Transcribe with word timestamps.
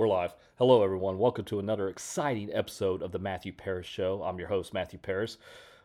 We're 0.00 0.08
live. 0.08 0.34
Hello, 0.56 0.82
everyone. 0.82 1.18
Welcome 1.18 1.44
to 1.44 1.58
another 1.58 1.90
exciting 1.90 2.48
episode 2.54 3.02
of 3.02 3.12
the 3.12 3.18
Matthew 3.18 3.52
Paris 3.52 3.86
Show. 3.86 4.22
I'm 4.22 4.38
your 4.38 4.48
host, 4.48 4.72
Matthew 4.72 4.98
Paris. 4.98 5.36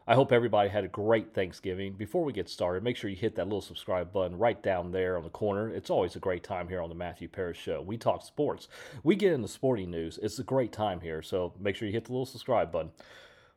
I 0.07 0.15
hope 0.15 0.31
everybody 0.31 0.69
had 0.69 0.85
a 0.85 0.87
great 0.87 1.33
Thanksgiving. 1.33 1.91
Before 1.91 2.23
we 2.23 2.31
get 2.31 2.47
started, 2.47 2.81
make 2.81 2.95
sure 2.95 3.09
you 3.09 3.17
hit 3.17 3.35
that 3.35 3.43
little 3.43 3.59
subscribe 3.59 4.13
button 4.13 4.37
right 4.37 4.63
down 4.63 4.93
there 4.93 5.17
on 5.17 5.25
the 5.25 5.29
corner. 5.29 5.69
It's 5.69 5.89
always 5.89 6.15
a 6.15 6.19
great 6.19 6.45
time 6.45 6.69
here 6.69 6.81
on 6.81 6.87
the 6.87 6.95
Matthew 6.95 7.27
Paris 7.27 7.57
Show. 7.57 7.81
We 7.81 7.97
talk 7.97 8.23
sports, 8.23 8.69
we 9.03 9.17
get 9.17 9.33
into 9.33 9.49
sporting 9.49 9.91
news. 9.91 10.17
It's 10.23 10.39
a 10.39 10.43
great 10.43 10.71
time 10.71 11.01
here, 11.01 11.21
so 11.21 11.51
make 11.59 11.75
sure 11.75 11.85
you 11.85 11.93
hit 11.93 12.05
the 12.05 12.13
little 12.13 12.25
subscribe 12.25 12.71
button. 12.71 12.91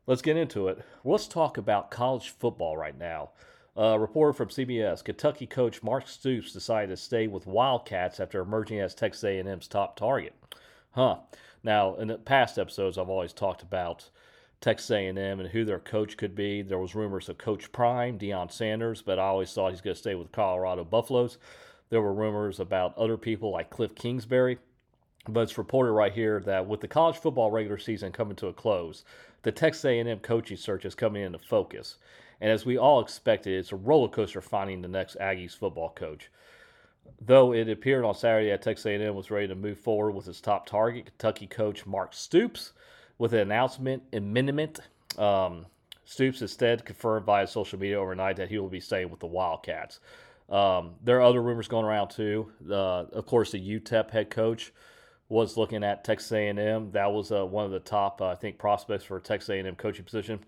Let's 0.09 0.23
get 0.23 0.37
into 0.37 0.67
it. 0.67 0.85
Let's 1.05 1.29
talk 1.29 1.57
about 1.57 1.93
college 1.93 2.31
football 2.31 2.77
right 2.77 2.99
now. 2.99 3.31
A 3.79 3.97
reporter 3.97 4.33
from 4.33 4.49
CBS, 4.49 5.05
Kentucky 5.05 5.47
coach 5.47 5.85
Mark 5.85 6.09
Stoops 6.09 6.53
decided 6.53 6.89
to 6.89 6.97
stay 6.97 7.29
with 7.29 7.47
Wildcats 7.47 8.19
after 8.19 8.41
emerging 8.41 8.81
as 8.81 8.93
Texas 8.93 9.23
A&M's 9.23 9.69
top 9.69 9.95
target. 9.95 10.35
Huh. 10.91 11.19
Now, 11.62 11.95
in 11.95 12.09
the 12.09 12.19
past 12.19 12.59
episodes, 12.59 12.99
I've 12.99 13.09
always 13.09 13.33
talked 13.33 13.62
about 13.62 14.11
Texas 14.61 14.91
A&M 14.91 15.16
and 15.16 15.49
who 15.51 15.65
their 15.65 15.79
coach 15.79 16.16
could 16.16 16.35
be. 16.35 16.61
There 16.61 16.80
was 16.80 16.97
rumors 16.97 17.29
of 17.29 17.38
Coach 17.38 17.71
Prime, 17.71 18.19
Deion 18.19 18.51
Sanders, 18.51 19.01
but 19.01 19.21
I 19.21 19.27
always 19.27 19.52
thought 19.52 19.71
he's 19.71 19.80
going 19.80 19.95
to 19.95 20.01
stay 20.01 20.16
with 20.16 20.33
Colorado 20.33 20.83
Buffaloes. 20.83 21.38
There 21.88 22.02
were 22.02 22.13
rumors 22.13 22.59
about 22.59 22.99
other 22.99 23.16
people 23.16 23.52
like 23.52 23.71
Cliff 23.71 23.95
Kingsbury, 23.95 24.59
but 25.29 25.43
it's 25.43 25.57
reported 25.57 25.93
right 25.93 26.13
here 26.13 26.41
that 26.41 26.66
with 26.66 26.80
the 26.80 26.88
college 26.88 27.19
football 27.19 27.52
regular 27.52 27.79
season 27.79 28.10
coming 28.10 28.35
to 28.38 28.49
a 28.49 28.52
close, 28.52 29.05
the 29.43 29.52
Texas 29.52 29.85
A&M 29.85 30.19
coaching 30.19 30.57
search 30.57 30.85
is 30.85 30.97
coming 30.97 31.23
into 31.23 31.38
focus. 31.38 31.99
And 32.41 32.51
as 32.51 32.65
we 32.65 32.78
all 32.78 33.01
expected, 33.01 33.59
it's 33.59 33.73
a 33.73 33.77
roller 33.77 34.09
coaster 34.09 34.41
finding 34.41 34.83
the 34.83 34.88
next 34.88 35.16
Aggies 35.19 35.56
football 35.56 35.91
coach. 35.91 36.30
Though 37.20 37.52
it 37.52 37.69
appeared 37.69 38.05
on 38.05 38.15
Saturday 38.15 38.51
that 38.51 38.62
Texas 38.62 38.87
A&M 38.87 39.15
was 39.15 39.30
ready 39.30 39.48
to 39.48 39.55
move 39.55 39.79
forward 39.79 40.12
with 40.12 40.29
its 40.29 40.41
top 40.41 40.66
target, 40.66 41.06
Kentucky 41.06 41.46
coach 41.46 41.87
Mark 41.87 42.15
Stoops, 42.15 42.73
with 43.19 43.32
an 43.32 43.41
announcement 43.41 44.02
imminent. 44.13 44.80
Um, 45.16 45.66
Stoops 46.04 46.40
instead 46.40 46.85
confirmed 46.85 47.26
via 47.26 47.46
social 47.46 47.79
media 47.79 48.01
overnight 48.01 48.37
that 48.37 48.48
he 48.48 48.59
will 48.59 48.68
be 48.68 48.80
staying 48.80 49.10
with 49.10 49.20
the 49.20 49.26
Wildcats. 49.26 50.01
Um, 50.48 50.95
there 51.04 51.18
are 51.18 51.23
other 51.23 51.43
rumors 51.43 51.68
going 51.68 51.85
around 51.85 52.09
too. 52.09 52.51
Uh, 52.66 53.04
of 53.13 53.26
course, 53.26 53.52
the 53.52 53.60
UTEP 53.60 54.10
head 54.10 54.30
coach 54.30 54.73
was 55.29 55.59
looking 55.59 55.85
at 55.85 56.04
Texas 56.04 56.32
A&M. 56.32 56.91
That 56.93 57.13
was 57.13 57.30
uh, 57.30 57.45
one 57.45 57.66
of 57.66 57.70
the 57.70 57.80
top, 57.80 58.23
uh, 58.23 58.29
I 58.29 58.35
think, 58.35 58.57
prospects 58.57 59.04
for 59.04 59.20
Texas 59.20 59.51
A&M 59.51 59.76
coaching 59.76 60.07
position. 60.07 60.41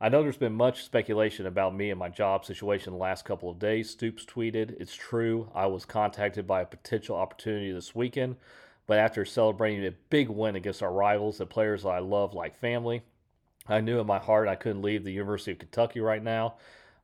I 0.00 0.08
know 0.08 0.22
there's 0.22 0.36
been 0.36 0.52
much 0.52 0.84
speculation 0.84 1.46
about 1.46 1.74
me 1.74 1.90
and 1.90 1.98
my 1.98 2.08
job 2.08 2.44
situation 2.44 2.92
the 2.92 2.98
last 3.00 3.24
couple 3.24 3.50
of 3.50 3.58
days. 3.58 3.90
Stoops 3.90 4.24
tweeted, 4.24 4.80
It's 4.80 4.94
true. 4.94 5.50
I 5.56 5.66
was 5.66 5.84
contacted 5.84 6.46
by 6.46 6.60
a 6.60 6.66
potential 6.66 7.16
opportunity 7.16 7.72
this 7.72 7.96
weekend, 7.96 8.36
but 8.86 8.98
after 8.98 9.24
celebrating 9.24 9.84
a 9.84 9.94
big 10.08 10.28
win 10.28 10.54
against 10.54 10.84
our 10.84 10.92
rivals, 10.92 11.38
the 11.38 11.46
players 11.46 11.82
that 11.82 11.88
I 11.88 11.98
love 11.98 12.32
like 12.32 12.54
family, 12.54 13.02
I 13.66 13.80
knew 13.80 13.98
in 13.98 14.06
my 14.06 14.20
heart 14.20 14.46
I 14.46 14.54
couldn't 14.54 14.82
leave 14.82 15.02
the 15.02 15.12
University 15.12 15.50
of 15.50 15.58
Kentucky 15.58 15.98
right 15.98 16.22
now. 16.22 16.54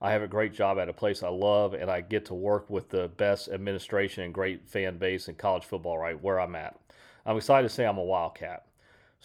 I 0.00 0.12
have 0.12 0.22
a 0.22 0.28
great 0.28 0.54
job 0.54 0.78
at 0.78 0.88
a 0.88 0.92
place 0.92 1.24
I 1.24 1.30
love, 1.30 1.74
and 1.74 1.90
I 1.90 2.00
get 2.00 2.26
to 2.26 2.34
work 2.34 2.70
with 2.70 2.90
the 2.90 3.08
best 3.08 3.48
administration 3.48 4.22
and 4.22 4.32
great 4.32 4.68
fan 4.68 4.98
base 4.98 5.26
in 5.26 5.34
college 5.34 5.64
football 5.64 5.98
right 5.98 6.22
where 6.22 6.38
I'm 6.38 6.54
at. 6.54 6.78
I'm 7.26 7.36
excited 7.36 7.68
to 7.68 7.74
say 7.74 7.86
I'm 7.86 7.98
a 7.98 8.04
Wildcat. 8.04 8.66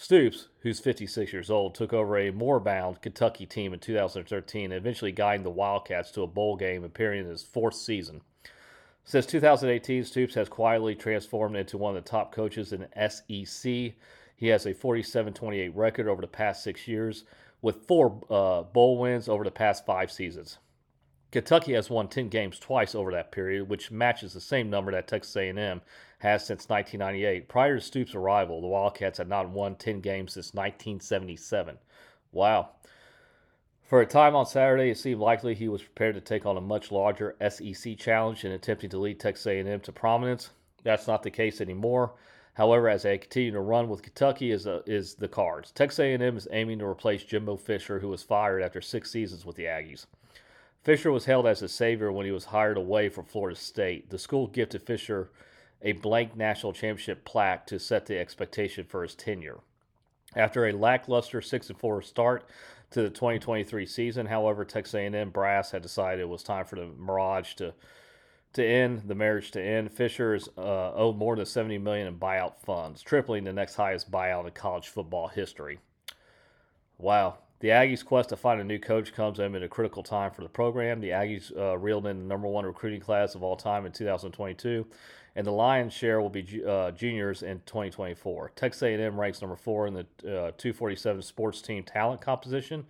Stoops, 0.01 0.47
who's 0.61 0.79
56 0.79 1.33
years 1.33 1.49
old, 1.49 1.75
took 1.75 1.91
over 1.91 2.17
a 2.17 2.31
moribund 2.31 3.01
Kentucky 3.01 3.45
team 3.45 3.73
in 3.73 3.79
2013 3.81 4.71
and 4.71 4.73
eventually 4.73 5.11
guiding 5.11 5.43
the 5.43 5.49
Wildcats 5.49 6.09
to 6.11 6.21
a 6.21 6.27
bowl 6.27 6.55
game 6.55 6.85
appearing 6.85 7.25
in 7.25 7.29
his 7.29 7.43
fourth 7.43 7.75
season. 7.75 8.21
Since 9.03 9.25
2018, 9.25 10.05
Stoops 10.05 10.35
has 10.35 10.47
quietly 10.47 10.95
transformed 10.95 11.57
into 11.57 11.77
one 11.77 11.97
of 11.97 12.01
the 12.01 12.09
top 12.09 12.33
coaches 12.33 12.71
in 12.71 12.87
the 12.95 13.09
SEC. 13.09 13.93
He 14.37 14.47
has 14.47 14.65
a 14.65 14.73
47 14.73 15.33
28 15.33 15.75
record 15.75 16.07
over 16.07 16.21
the 16.21 16.27
past 16.27 16.63
six 16.63 16.87
years, 16.87 17.25
with 17.61 17.85
four 17.85 18.21
uh, 18.29 18.63
bowl 18.63 18.99
wins 18.99 19.27
over 19.27 19.43
the 19.43 19.51
past 19.51 19.85
five 19.85 20.13
seasons. 20.13 20.59
Kentucky 21.33 21.73
has 21.73 21.89
won 21.89 22.07
10 22.07 22.29
games 22.29 22.57
twice 22.57 22.95
over 22.95 23.11
that 23.11 23.33
period, 23.33 23.67
which 23.67 23.91
matches 23.91 24.31
the 24.31 24.39
same 24.39 24.69
number 24.69 24.93
that 24.93 25.09
Texas 25.09 25.35
A&M 25.35 25.81
has 26.19 26.45
since 26.45 26.69
1998. 26.69 27.47
Prior 27.47 27.75
to 27.75 27.81
Stoops' 27.81 28.15
arrival, 28.15 28.61
the 28.61 28.67
Wildcats 28.67 29.17
had 29.17 29.27
not 29.27 29.49
won 29.49 29.75
10 29.75 30.01
games 30.01 30.33
since 30.33 30.53
1977. 30.53 31.77
Wow. 32.31 32.69
For 33.83 34.01
a 34.01 34.05
time 34.05 34.35
on 34.35 34.45
Saturday, 34.45 34.91
it 34.91 34.97
seemed 34.97 35.19
likely 35.19 35.55
he 35.55 35.67
was 35.67 35.81
prepared 35.81 36.15
to 36.15 36.21
take 36.21 36.45
on 36.45 36.57
a 36.57 36.61
much 36.61 36.91
larger 36.91 37.35
SEC 37.49 37.97
challenge 37.97 38.45
in 38.45 38.51
attempting 38.51 38.91
to 38.91 38.99
lead 38.99 39.19
Texas 39.19 39.47
A&M 39.47 39.79
to 39.79 39.91
prominence. 39.91 40.51
That's 40.83 41.07
not 41.07 41.23
the 41.23 41.31
case 41.31 41.59
anymore. 41.59 42.13
However, 42.53 42.89
as 42.89 43.03
they 43.03 43.17
continue 43.17 43.51
to 43.51 43.61
run 43.61 43.87
with 43.87 44.03
Kentucky 44.03 44.51
is, 44.51 44.65
a, 44.67 44.83
is 44.85 45.15
the 45.15 45.27
cards. 45.29 45.71
Texas 45.71 45.99
A&M 45.99 46.37
is 46.37 46.47
aiming 46.51 46.79
to 46.79 46.85
replace 46.85 47.23
Jimbo 47.23 47.55
Fisher, 47.55 47.99
who 47.99 48.09
was 48.09 48.21
fired 48.21 48.61
after 48.61 48.81
six 48.81 49.09
seasons 49.09 49.45
with 49.45 49.55
the 49.55 49.63
Aggies. 49.63 50.05
Fisher 50.83 51.11
was 51.11 51.25
hailed 51.25 51.47
as 51.47 51.61
a 51.61 51.69
savior 51.69 52.11
when 52.11 52.25
he 52.25 52.31
was 52.31 52.45
hired 52.45 52.77
away 52.77 53.09
from 53.09 53.25
Florida 53.25 53.57
State. 53.57 54.09
The 54.09 54.19
school 54.19 54.47
gifted 54.47 54.83
Fisher 54.83 55.29
a 55.81 55.93
blank 55.93 56.35
national 56.35 56.73
championship 56.73 57.25
plaque 57.25 57.65
to 57.67 57.79
set 57.79 58.05
the 58.05 58.17
expectation 58.17 58.85
for 58.85 59.03
his 59.03 59.15
tenure. 59.15 59.59
After 60.35 60.67
a 60.67 60.73
lackluster 60.73 61.41
6 61.41 61.71
4 61.77 62.01
start 62.01 62.47
to 62.91 63.01
the 63.01 63.09
2023 63.09 63.85
season, 63.85 64.25
however, 64.27 64.65
Texas 64.65 64.95
A&M 64.95 65.29
brass 65.29 65.71
had 65.71 65.81
decided 65.81 66.21
it 66.21 66.29
was 66.29 66.43
time 66.43 66.65
for 66.65 66.75
the 66.75 66.87
Mirage 66.97 67.53
to 67.55 67.73
to 68.53 68.65
end, 68.65 69.03
the 69.05 69.15
marriage 69.15 69.51
to 69.51 69.61
end. 69.61 69.91
Fisher 69.91 70.33
is 70.33 70.49
uh, 70.57 70.91
owed 70.93 71.17
more 71.17 71.35
than 71.35 71.45
70 71.45 71.77
million 71.77 72.07
in 72.07 72.17
buyout 72.17 72.57
funds, 72.57 73.03
tripling 73.03 73.43
the 73.43 73.53
next 73.53 73.75
highest 73.75 74.09
buyout 74.09 74.45
in 74.45 74.51
college 74.51 74.87
football 74.87 75.27
history. 75.27 75.79
Wow, 76.97 77.37
the 77.59 77.69
Aggies' 77.69 78.03
quest 78.03 78.29
to 78.29 78.35
find 78.35 78.59
a 78.59 78.63
new 78.63 78.79
coach 78.79 79.13
comes 79.13 79.39
at 79.39 79.53
a 79.53 79.67
critical 79.67 80.01
time 80.01 80.31
for 80.31 80.41
the 80.41 80.49
program. 80.49 80.99
The 80.99 81.09
Aggies 81.09 81.55
uh, 81.57 81.77
reeled 81.77 82.07
in 82.07 82.19
the 82.19 82.25
number 82.25 82.47
one 82.47 82.65
recruiting 82.65 83.01
class 83.01 83.35
of 83.35 83.43
all 83.43 83.55
time 83.55 83.85
in 83.85 83.91
2022, 83.91 84.85
and 85.39 85.47
the 85.47 85.51
lion's 85.51 85.93
share 85.93 86.19
will 86.19 86.29
be 86.29 86.61
uh, 86.67 86.91
juniors 86.91 87.43
in 87.43 87.61
2024. 87.65 88.51
Texas 88.57 88.81
A&M 88.81 89.17
ranks 89.17 89.39
number 89.39 89.55
four 89.55 89.87
in 89.87 89.93
the 89.93 90.01
uh, 90.01 90.51
247 90.57 91.21
sports 91.21 91.61
team 91.61 91.81
talent 91.81 92.19
composition, 92.19 92.85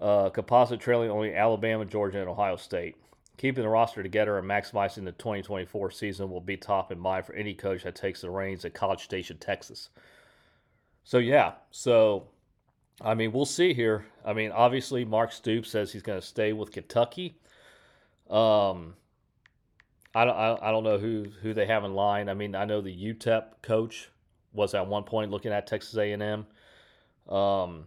uh, 0.00 0.30
composite 0.30 0.80
trailing 0.80 1.10
only 1.10 1.34
Alabama, 1.34 1.84
Georgia, 1.84 2.20
and 2.20 2.28
Ohio 2.30 2.56
State. 2.56 2.96
Keeping 3.36 3.64
the 3.64 3.68
roster 3.68 4.02
together 4.02 4.38
and 4.38 4.48
maximizing 4.48 5.04
the 5.04 5.12
2024 5.12 5.90
season 5.90 6.30
will 6.30 6.40
be 6.40 6.56
top 6.56 6.90
in 6.90 6.98
mind 6.98 7.26
for 7.26 7.34
any 7.34 7.52
coach 7.52 7.82
that 7.82 7.94
takes 7.94 8.22
the 8.22 8.30
reins 8.30 8.64
at 8.64 8.72
College 8.72 9.02
Station, 9.04 9.36
Texas. 9.36 9.90
So 11.04 11.18
yeah, 11.18 11.52
so 11.70 12.28
I 12.98 13.12
mean, 13.12 13.30
we'll 13.30 13.44
see 13.44 13.74
here. 13.74 14.06
I 14.24 14.32
mean, 14.32 14.52
obviously, 14.52 15.04
Mark 15.04 15.32
Stoops 15.32 15.68
says 15.68 15.92
he's 15.92 16.00
going 16.00 16.18
to 16.18 16.26
stay 16.26 16.54
with 16.54 16.72
Kentucky. 16.72 17.36
Um, 18.30 18.94
I 20.14 20.24
don't, 20.24 20.62
I 20.62 20.70
don't 20.70 20.84
know 20.84 20.98
who 20.98 21.26
who 21.42 21.54
they 21.54 21.66
have 21.66 21.84
in 21.84 21.94
line. 21.94 22.28
I 22.28 22.34
mean, 22.34 22.54
I 22.54 22.64
know 22.64 22.80
the 22.80 22.94
UTEP 22.94 23.44
coach 23.62 24.10
was 24.52 24.74
at 24.74 24.86
one 24.86 25.04
point 25.04 25.30
looking 25.30 25.52
at 25.52 25.66
Texas 25.66 25.96
A 25.96 26.12
and 26.12 26.22
M. 26.22 26.46
Um, 27.34 27.86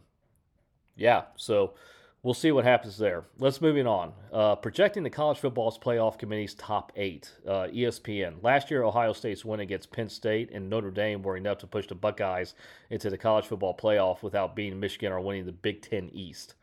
yeah, 0.95 1.23
so 1.35 1.73
we'll 2.21 2.33
see 2.33 2.51
what 2.51 2.63
happens 2.63 2.97
there. 2.97 3.25
Let's 3.39 3.61
moving 3.61 3.87
on. 3.87 4.13
Uh, 4.31 4.55
projecting 4.55 5.03
the 5.03 5.09
college 5.09 5.39
football's 5.39 5.79
playoff 5.79 6.19
committee's 6.19 6.53
top 6.53 6.91
eight. 6.95 7.31
Uh, 7.45 7.67
ESPN. 7.73 8.43
Last 8.43 8.69
year, 8.69 8.83
Ohio 8.83 9.13
State's 9.13 9.43
win 9.43 9.59
against 9.59 9.91
Penn 9.91 10.09
State 10.09 10.51
and 10.53 10.69
Notre 10.69 10.91
Dame 10.91 11.23
were 11.23 11.37
enough 11.37 11.57
to 11.59 11.67
push 11.67 11.87
the 11.87 11.95
Buckeyes 11.95 12.53
into 12.89 13.09
the 13.09 13.17
college 13.17 13.45
football 13.45 13.75
playoff 13.75 14.21
without 14.21 14.55
beating 14.55 14.79
Michigan 14.79 15.11
or 15.11 15.19
winning 15.19 15.45
the 15.45 15.51
Big 15.51 15.81
Ten 15.81 16.09
East. 16.13 16.53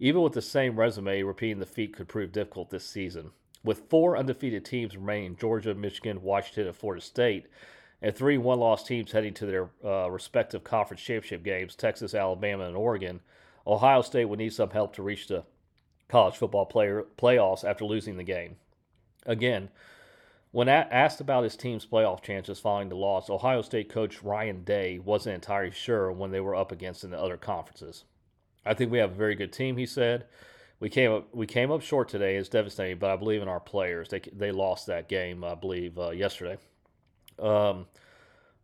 Even 0.00 0.22
with 0.22 0.32
the 0.32 0.42
same 0.42 0.78
resume, 0.78 1.22
repeating 1.22 1.58
the 1.58 1.66
feat 1.66 1.96
could 1.96 2.08
prove 2.08 2.32
difficult 2.32 2.70
this 2.70 2.84
season. 2.84 3.30
With 3.64 3.88
four 3.88 4.16
undefeated 4.16 4.64
teams 4.64 4.96
remaining 4.96 5.36
Georgia, 5.36 5.74
Michigan, 5.74 6.22
Washington, 6.22 6.68
and 6.68 6.76
Florida 6.76 7.02
State, 7.02 7.46
and 8.00 8.14
three 8.14 8.38
one 8.38 8.60
loss 8.60 8.84
teams 8.84 9.12
heading 9.12 9.34
to 9.34 9.46
their 9.46 9.70
uh, 9.84 10.08
respective 10.10 10.62
conference 10.62 11.02
championship 11.02 11.42
games 11.42 11.74
Texas, 11.74 12.14
Alabama, 12.14 12.66
and 12.66 12.76
Oregon 12.76 13.20
Ohio 13.68 14.00
State 14.00 14.24
would 14.24 14.38
need 14.38 14.54
some 14.54 14.70
help 14.70 14.94
to 14.94 15.02
reach 15.02 15.26
the 15.28 15.44
college 16.08 16.34
football 16.34 16.64
player, 16.64 17.04
playoffs 17.18 17.68
after 17.68 17.84
losing 17.84 18.16
the 18.16 18.24
game. 18.24 18.56
Again, 19.26 19.68
when 20.52 20.70
asked 20.70 21.20
about 21.20 21.44
his 21.44 21.54
team's 21.54 21.84
playoff 21.84 22.22
chances 22.22 22.58
following 22.58 22.88
the 22.88 22.96
loss, 22.96 23.28
Ohio 23.28 23.60
State 23.60 23.90
coach 23.90 24.22
Ryan 24.22 24.64
Day 24.64 24.98
wasn't 24.98 25.34
entirely 25.34 25.70
sure 25.70 26.10
when 26.10 26.30
they 26.30 26.40
were 26.40 26.54
up 26.54 26.72
against 26.72 27.04
in 27.04 27.10
the 27.10 27.20
other 27.20 27.36
conferences. 27.36 28.04
I 28.64 28.72
think 28.72 28.90
we 28.90 28.98
have 28.98 29.12
a 29.12 29.14
very 29.14 29.34
good 29.34 29.52
team, 29.52 29.76
he 29.76 29.84
said. 29.84 30.24
We 30.80 30.88
came 30.88 31.10
up 31.10 31.34
we 31.34 31.46
came 31.46 31.70
up 31.70 31.82
short 31.82 32.08
today. 32.08 32.36
It's 32.36 32.48
devastating, 32.48 32.98
but 32.98 33.10
I 33.10 33.16
believe 33.16 33.42
in 33.42 33.48
our 33.48 33.60
players. 33.60 34.08
They 34.08 34.20
they 34.32 34.52
lost 34.52 34.86
that 34.86 35.08
game, 35.08 35.42
I 35.42 35.54
believe, 35.54 35.98
uh, 35.98 36.10
yesterday. 36.10 36.58
Um, 37.38 37.86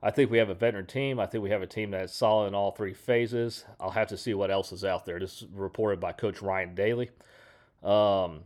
I 0.02 0.10
think 0.10 0.30
we 0.30 0.38
have 0.38 0.50
a 0.50 0.54
veteran 0.54 0.86
team. 0.86 1.18
I 1.18 1.26
think 1.26 1.42
we 1.42 1.50
have 1.50 1.62
a 1.62 1.66
team 1.66 1.90
that's 1.90 2.14
solid 2.14 2.48
in 2.48 2.54
all 2.54 2.72
three 2.72 2.94
phases. 2.94 3.64
I'll 3.80 3.90
have 3.90 4.08
to 4.08 4.18
see 4.18 4.34
what 4.34 4.50
else 4.50 4.70
is 4.70 4.84
out 4.84 5.06
there. 5.06 5.18
This 5.18 5.42
is 5.42 5.48
reported 5.52 5.98
by 5.98 6.12
Coach 6.12 6.42
Ryan 6.42 6.74
Daly. 6.74 7.10
Um, 7.82 8.40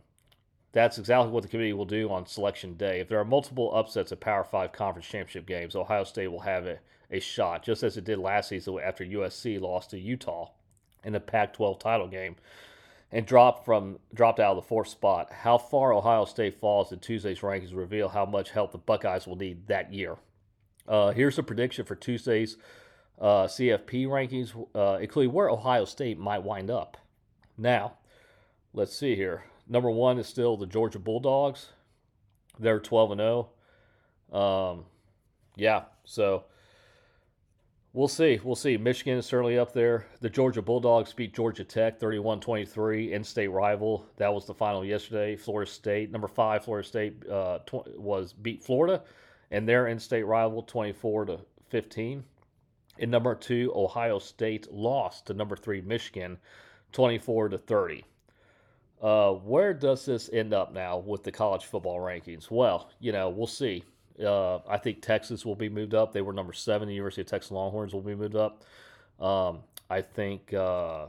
that's 0.71 0.97
exactly 0.97 1.31
what 1.31 1.43
the 1.43 1.49
committee 1.49 1.73
will 1.73 1.85
do 1.85 2.09
on 2.09 2.25
selection 2.25 2.75
day. 2.75 2.99
If 3.01 3.09
there 3.09 3.19
are 3.19 3.25
multiple 3.25 3.75
upsets 3.75 4.11
of 4.11 4.19
Power 4.19 4.43
Five 4.43 4.71
conference 4.71 5.07
championship 5.07 5.45
games, 5.45 5.75
Ohio 5.75 6.05
State 6.05 6.27
will 6.29 6.39
have 6.39 6.65
a, 6.65 6.79
a 7.11 7.19
shot, 7.19 7.63
just 7.63 7.83
as 7.83 7.97
it 7.97 8.05
did 8.05 8.19
last 8.19 8.49
season 8.49 8.79
after 8.83 9.03
USC 9.03 9.59
lost 9.59 9.91
to 9.91 9.99
Utah 9.99 10.49
in 11.03 11.13
the 11.13 11.19
Pac-12 11.19 11.79
title 11.79 12.07
game 12.07 12.35
and 13.11 13.25
dropped 13.25 13.65
from 13.65 13.99
dropped 14.13 14.39
out 14.39 14.51
of 14.51 14.63
the 14.63 14.67
fourth 14.67 14.87
spot. 14.87 15.31
How 15.31 15.57
far 15.57 15.93
Ohio 15.93 16.25
State 16.25 16.59
falls 16.59 16.91
in 16.91 16.99
Tuesday's 16.99 17.39
rankings 17.39 17.75
reveal 17.75 18.09
how 18.09 18.25
much 18.25 18.51
help 18.51 18.71
the 18.71 18.77
Buckeyes 18.77 19.27
will 19.27 19.35
need 19.35 19.67
that 19.67 19.93
year. 19.93 20.17
Uh, 20.87 21.11
here's 21.11 21.37
a 21.37 21.43
prediction 21.43 21.85
for 21.85 21.95
Tuesday's 21.95 22.57
uh, 23.19 23.45
CFP 23.45 24.07
rankings, 24.07 24.67
uh, 24.75 24.99
including 24.99 25.33
where 25.33 25.49
Ohio 25.49 25.85
State 25.85 26.17
might 26.17 26.43
wind 26.43 26.71
up. 26.71 26.97
Now, 27.57 27.97
let's 28.73 28.95
see 28.95 29.15
here. 29.15 29.43
Number 29.67 29.89
one 29.89 30.17
is 30.17 30.27
still 30.27 30.57
the 30.57 30.65
Georgia 30.65 30.99
Bulldogs. 30.99 31.69
They're 32.57 32.79
12 32.79 33.11
and 33.11 33.19
0. 33.19 33.49
Um, 34.31 34.85
yeah, 35.55 35.83
so 36.05 36.45
we'll 37.93 38.07
see. 38.07 38.39
We'll 38.43 38.55
see. 38.55 38.77
Michigan 38.77 39.17
is 39.17 39.25
certainly 39.25 39.57
up 39.57 39.73
there. 39.73 40.05
The 40.21 40.29
Georgia 40.29 40.61
Bulldogs 40.61 41.13
beat 41.13 41.33
Georgia 41.33 41.63
Tech 41.63 41.99
31 41.99 42.39
23, 42.39 43.13
in 43.13 43.23
state 43.23 43.47
rival. 43.47 44.05
That 44.17 44.33
was 44.33 44.45
the 44.45 44.53
final 44.53 44.85
yesterday. 44.85 45.35
Florida 45.35 45.69
State, 45.69 46.11
number 46.11 46.27
five, 46.27 46.63
Florida 46.63 46.87
State 46.87 47.27
uh, 47.29 47.59
tw- 47.59 47.97
was 47.97 48.33
beat 48.33 48.63
Florida, 48.63 49.03
and 49.51 49.67
their 49.67 49.87
in 49.87 49.99
state 49.99 50.23
rival 50.23 50.63
24 50.63 51.25
to 51.25 51.39
15. 51.69 52.23
In 52.99 53.09
number 53.09 53.33
two, 53.33 53.71
Ohio 53.75 54.19
State 54.19 54.71
lost 54.71 55.27
to 55.27 55.33
number 55.33 55.55
three, 55.55 55.81
Michigan 55.81 56.37
24 56.91 57.49
to 57.49 57.57
30. 57.57 58.05
Uh, 59.01 59.31
where 59.31 59.73
does 59.73 60.05
this 60.05 60.29
end 60.33 60.53
up 60.53 60.73
now 60.73 60.97
with 60.97 61.23
the 61.23 61.31
college 61.31 61.63
football 61.63 61.99
rankings? 61.99 62.51
Well, 62.51 62.91
you 62.99 63.13
know, 63.13 63.29
we'll 63.29 63.47
see. 63.47 63.85
Uh, 64.23 64.59
I 64.67 64.77
think 64.77 65.01
Texas 65.01 65.45
will 65.45 65.55
be 65.55 65.69
moved 65.69 65.93
up. 65.93 66.13
They 66.13 66.21
were 66.21 66.33
number 66.33 66.53
seven. 66.53 66.87
The 66.87 66.93
University 66.93 67.21
of 67.21 67.27
Texas 67.27 67.51
Longhorns 67.51 67.93
will 67.93 68.01
be 68.01 68.15
moved 68.15 68.35
up. 68.35 68.63
Um, 69.19 69.59
I 69.89 70.01
think 70.01 70.53
uh, 70.53 71.07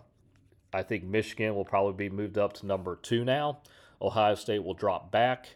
I 0.73 0.83
think 0.83 1.05
Michigan 1.05 1.55
will 1.55 1.65
probably 1.65 2.09
be 2.09 2.15
moved 2.15 2.39
up 2.39 2.53
to 2.55 2.67
number 2.67 2.97
two 2.97 3.25
now. 3.25 3.59
Ohio 4.01 4.35
State 4.35 4.65
will 4.65 4.75
drop 4.75 5.11
back, 5.11 5.49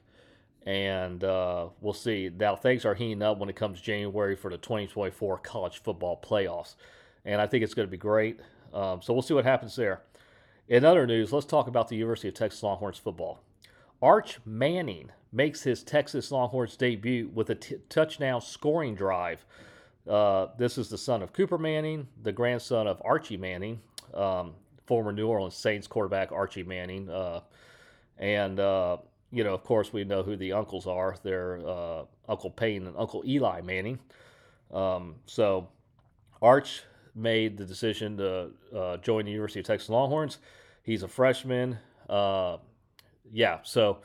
and 0.66 1.24
uh, 1.24 1.68
we'll 1.80 1.94
see. 1.94 2.30
Now 2.36 2.56
things 2.56 2.84
are 2.84 2.94
heating 2.94 3.22
up 3.22 3.38
when 3.38 3.48
it 3.48 3.56
comes 3.56 3.80
January 3.80 4.36
for 4.36 4.50
the 4.50 4.58
2024 4.58 5.38
college 5.38 5.82
football 5.82 6.20
playoffs, 6.22 6.74
and 7.24 7.40
I 7.40 7.46
think 7.46 7.64
it's 7.64 7.74
going 7.74 7.88
to 7.88 7.90
be 7.90 7.96
great. 7.96 8.40
Um, 8.72 9.00
so 9.00 9.12
we'll 9.12 9.22
see 9.22 9.34
what 9.34 9.44
happens 9.44 9.76
there. 9.76 10.02
In 10.68 10.84
other 10.84 11.06
news, 11.06 11.32
let's 11.32 11.46
talk 11.46 11.68
about 11.68 11.88
the 11.88 11.96
University 11.96 12.28
of 12.28 12.34
Texas 12.34 12.62
Longhorns 12.62 12.98
football. 12.98 13.40
Arch 14.04 14.38
Manning 14.44 15.10
makes 15.32 15.62
his 15.62 15.82
Texas 15.82 16.30
Longhorns 16.30 16.76
debut 16.76 17.30
with 17.32 17.48
a 17.48 17.54
t- 17.54 17.76
touchdown 17.88 18.42
scoring 18.42 18.94
drive. 18.94 19.46
Uh, 20.06 20.48
this 20.58 20.76
is 20.76 20.90
the 20.90 20.98
son 20.98 21.22
of 21.22 21.32
Cooper 21.32 21.56
Manning, 21.56 22.06
the 22.22 22.30
grandson 22.30 22.86
of 22.86 23.00
Archie 23.02 23.38
Manning, 23.38 23.80
um, 24.12 24.52
former 24.84 25.10
New 25.10 25.26
Orleans 25.26 25.56
Saints 25.56 25.86
quarterback 25.86 26.32
Archie 26.32 26.62
Manning. 26.62 27.08
Uh, 27.08 27.40
and, 28.18 28.60
uh, 28.60 28.98
you 29.32 29.42
know, 29.42 29.54
of 29.54 29.64
course, 29.64 29.90
we 29.90 30.04
know 30.04 30.22
who 30.22 30.36
the 30.36 30.52
uncles 30.52 30.86
are. 30.86 31.16
They're 31.22 31.66
uh, 31.66 32.04
Uncle 32.28 32.50
Peyton 32.50 32.86
and 32.86 32.96
Uncle 32.98 33.22
Eli 33.26 33.62
Manning. 33.62 33.98
Um, 34.70 35.14
so 35.24 35.68
Arch 36.42 36.82
made 37.14 37.56
the 37.56 37.64
decision 37.64 38.18
to 38.18 38.50
uh, 38.76 38.96
join 38.98 39.24
the 39.24 39.30
University 39.30 39.60
of 39.60 39.66
Texas 39.66 39.88
Longhorns. 39.88 40.36
He's 40.82 41.02
a 41.02 41.08
freshman. 41.08 41.78
Yeah, 43.32 43.59
so 43.62 43.99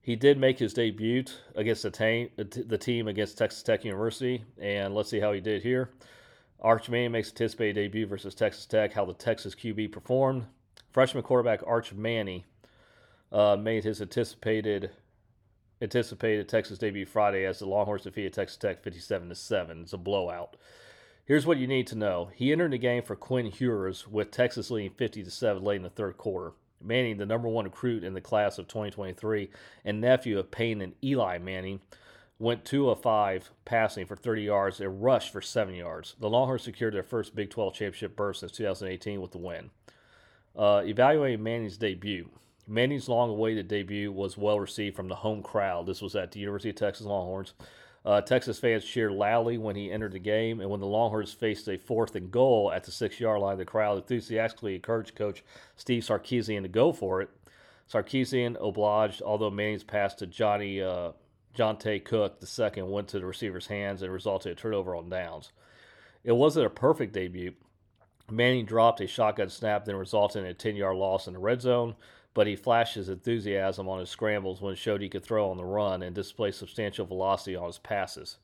he 0.00 0.16
did 0.16 0.38
make 0.38 0.58
his 0.58 0.74
debut 0.74 1.24
against 1.54 1.82
the, 1.82 1.90
team, 1.90 2.28
the 2.36 2.78
team 2.78 3.08
against 3.08 3.38
Texas 3.38 3.62
Tech 3.62 3.84
University, 3.84 4.44
and 4.60 4.94
let's 4.94 5.08
see 5.08 5.20
how 5.20 5.32
he 5.32 5.40
did 5.40 5.62
here. 5.62 5.90
Arch 6.60 6.88
Manning 6.88 7.12
makes 7.12 7.28
anticipated 7.28 7.74
debut 7.74 8.06
versus 8.06 8.34
Texas 8.34 8.66
Tech. 8.66 8.92
How 8.92 9.04
the 9.04 9.14
Texas 9.14 9.54
QB 9.54 9.92
performed. 9.92 10.46
Freshman 10.90 11.22
quarterback 11.22 11.60
Arch 11.66 11.92
Manning 11.92 12.44
uh, 13.30 13.56
made 13.56 13.84
his 13.84 14.00
anticipated 14.00 14.90
anticipated 15.82 16.48
Texas 16.48 16.78
debut 16.78 17.04
Friday 17.04 17.44
as 17.44 17.58
the 17.58 17.66
Longhorns 17.66 18.04
defeated 18.04 18.32
Texas 18.32 18.56
Tech 18.56 18.82
57 18.82 19.28
to 19.28 19.34
seven. 19.34 19.82
It's 19.82 19.92
a 19.92 19.98
blowout. 19.98 20.56
Here's 21.26 21.44
what 21.44 21.58
you 21.58 21.66
need 21.66 21.86
to 21.88 21.96
know. 21.96 22.30
He 22.34 22.52
entered 22.52 22.70
the 22.70 22.78
game 22.78 23.02
for 23.02 23.16
Quinn 23.16 23.52
Ewers 23.58 24.06
with 24.08 24.30
Texas 24.30 24.70
leading 24.70 24.96
50 24.96 25.24
to 25.24 25.30
7 25.30 25.62
late 25.62 25.76
in 25.76 25.82
the 25.82 25.90
third 25.90 26.16
quarter. 26.16 26.52
Manning, 26.86 27.16
the 27.16 27.26
number 27.26 27.48
one 27.48 27.64
recruit 27.64 28.04
in 28.04 28.14
the 28.14 28.20
class 28.20 28.58
of 28.58 28.68
2023 28.68 29.50
and 29.84 30.00
nephew 30.00 30.38
of 30.38 30.50
Peyton 30.50 30.80
and 30.80 30.94
Eli 31.02 31.38
Manning, 31.38 31.80
went 32.38 32.64
2 32.64 32.90
of 32.90 33.00
5 33.00 33.50
passing 33.64 34.06
for 34.06 34.16
30 34.16 34.42
yards 34.42 34.80
and 34.80 35.02
rushed 35.02 35.32
for 35.32 35.40
7 35.40 35.74
yards. 35.74 36.14
The 36.20 36.28
Longhorns 36.28 36.62
secured 36.62 36.94
their 36.94 37.02
first 37.02 37.34
Big 37.34 37.50
12 37.50 37.74
championship 37.74 38.16
berth 38.16 38.38
since 38.38 38.52
2018 38.52 39.20
with 39.20 39.32
the 39.32 39.38
win. 39.38 39.70
Uh, 40.54 40.82
evaluating 40.84 41.42
Manning's 41.42 41.76
debut. 41.76 42.28
Manning's 42.68 43.08
long 43.08 43.30
awaited 43.30 43.68
debut 43.68 44.10
was 44.10 44.36
well 44.36 44.58
received 44.58 44.96
from 44.96 45.08
the 45.08 45.14
home 45.16 45.42
crowd. 45.42 45.86
This 45.86 46.02
was 46.02 46.16
at 46.16 46.32
the 46.32 46.40
University 46.40 46.70
of 46.70 46.76
Texas 46.76 47.06
Longhorns. 47.06 47.54
Uh, 48.06 48.20
Texas 48.20 48.60
fans 48.60 48.84
cheered 48.84 49.10
loudly 49.10 49.58
when 49.58 49.74
he 49.74 49.90
entered 49.90 50.12
the 50.12 50.20
game, 50.20 50.60
and 50.60 50.70
when 50.70 50.78
the 50.78 50.86
Longhorns 50.86 51.32
faced 51.32 51.66
a 51.66 51.76
fourth 51.76 52.14
and 52.14 52.30
goal 52.30 52.70
at 52.72 52.84
the 52.84 52.92
six 52.92 53.18
yard 53.18 53.40
line, 53.40 53.58
the 53.58 53.64
crowd 53.64 53.96
enthusiastically 53.96 54.76
encouraged 54.76 55.16
coach 55.16 55.42
Steve 55.74 56.04
Sarkisian 56.04 56.62
to 56.62 56.68
go 56.68 56.92
for 56.92 57.20
it. 57.20 57.30
Sarkisian 57.92 58.56
obliged, 58.64 59.22
although 59.22 59.50
Manning's 59.50 59.82
pass 59.82 60.14
to 60.14 60.26
Johnny 60.26 60.80
uh, 60.80 61.12
Johntay 61.56 62.04
Cook 62.04 62.38
the 62.38 62.46
second 62.46 62.88
went 62.88 63.08
to 63.08 63.18
the 63.18 63.26
receiver's 63.26 63.66
hands 63.66 64.02
and 64.02 64.12
resulted 64.12 64.52
in 64.52 64.52
a 64.52 64.60
turnover 64.60 64.94
on 64.94 65.08
downs. 65.08 65.50
It 66.22 66.32
wasn't 66.32 66.66
a 66.66 66.70
perfect 66.70 67.12
debut. 67.12 67.54
Manning 68.30 68.66
dropped 68.66 69.00
a 69.00 69.08
shotgun 69.08 69.48
snap, 69.48 69.84
then 69.84 69.96
resulted 69.96 70.44
in 70.44 70.48
a 70.48 70.54
10 70.54 70.76
yard 70.76 70.96
loss 70.96 71.26
in 71.26 71.32
the 71.32 71.40
red 71.40 71.60
zone 71.60 71.96
but 72.36 72.46
he 72.46 72.54
flashed 72.54 72.96
his 72.96 73.08
enthusiasm 73.08 73.88
on 73.88 73.98
his 73.98 74.10
scrambles 74.10 74.60
when 74.60 74.76
showed 74.76 75.00
he 75.00 75.08
could 75.08 75.24
throw 75.24 75.48
on 75.48 75.56
the 75.56 75.64
run 75.64 76.02
and 76.02 76.14
display 76.14 76.50
substantial 76.50 77.06
velocity 77.06 77.56
on 77.56 77.66
his 77.66 77.78
passes. 77.78 78.36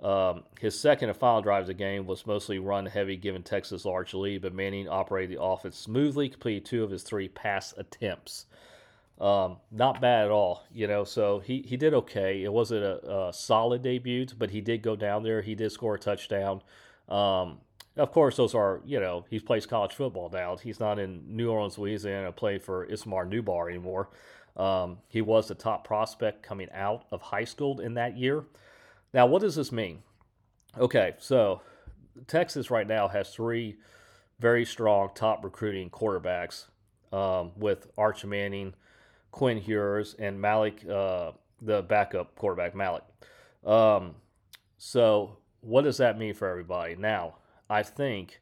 Um, 0.00 0.44
his 0.60 0.78
second 0.78 1.08
and 1.08 1.18
final 1.18 1.42
drive 1.42 1.62
of 1.62 1.66
the 1.66 1.74
game 1.74 2.06
was 2.06 2.24
mostly 2.24 2.60
run 2.60 2.86
heavy, 2.86 3.16
giving 3.16 3.42
Texas 3.42 3.84
large 3.84 4.14
lead, 4.14 4.42
but 4.42 4.54
Manning 4.54 4.88
operated 4.88 5.36
the 5.36 5.42
offense 5.42 5.76
smoothly, 5.76 6.28
completed 6.28 6.64
two 6.64 6.84
of 6.84 6.90
his 6.92 7.02
three 7.02 7.26
pass 7.26 7.74
attempts. 7.76 8.46
Um, 9.20 9.56
not 9.72 10.00
bad 10.00 10.26
at 10.26 10.30
all, 10.30 10.62
you 10.72 10.86
know. 10.86 11.02
So 11.02 11.40
he, 11.40 11.62
he 11.66 11.76
did 11.76 11.92
okay. 11.94 12.44
It 12.44 12.52
wasn't 12.52 12.84
a, 12.84 13.28
a, 13.28 13.32
solid 13.32 13.82
debut, 13.82 14.26
but 14.38 14.50
he 14.50 14.60
did 14.60 14.82
go 14.82 14.94
down 14.94 15.24
there. 15.24 15.42
He 15.42 15.56
did 15.56 15.72
score 15.72 15.96
a 15.96 15.98
touchdown. 15.98 16.62
Um, 17.08 17.58
of 18.00 18.12
course, 18.12 18.36
those 18.36 18.54
are, 18.54 18.80
you 18.84 18.98
know, 18.98 19.26
he 19.28 19.38
plays 19.38 19.66
college 19.66 19.92
football 19.92 20.30
now. 20.32 20.56
He's 20.56 20.80
not 20.80 20.98
in 20.98 21.22
New 21.26 21.50
Orleans, 21.50 21.78
Louisiana, 21.78 22.32
play 22.32 22.58
for 22.58 22.84
Isidore 22.86 23.26
Newman 23.26 23.68
anymore. 23.68 24.08
Um, 24.56 24.98
he 25.08 25.20
was 25.20 25.48
the 25.48 25.54
top 25.54 25.86
prospect 25.86 26.42
coming 26.42 26.68
out 26.72 27.04
of 27.12 27.20
high 27.20 27.44
school 27.44 27.80
in 27.80 27.94
that 27.94 28.16
year. 28.16 28.44
Now, 29.12 29.26
what 29.26 29.42
does 29.42 29.54
this 29.54 29.70
mean? 29.70 30.02
Okay, 30.78 31.14
so 31.18 31.60
Texas 32.26 32.70
right 32.70 32.86
now 32.86 33.08
has 33.08 33.34
three 33.34 33.76
very 34.38 34.64
strong 34.64 35.10
top 35.14 35.44
recruiting 35.44 35.90
quarterbacks 35.90 36.66
um, 37.12 37.52
with 37.56 37.88
Arch 37.98 38.24
Manning, 38.24 38.74
Quinn 39.30 39.62
Ewers, 39.64 40.14
and 40.18 40.40
Malik, 40.40 40.88
uh, 40.88 41.32
the 41.60 41.82
backup 41.82 42.34
quarterback, 42.36 42.74
Malik. 42.74 43.02
Um, 43.64 44.14
so, 44.78 45.36
what 45.60 45.82
does 45.82 45.98
that 45.98 46.18
mean 46.18 46.32
for 46.32 46.48
everybody? 46.48 46.96
Now, 46.96 47.34
I 47.70 47.84
think 47.84 48.40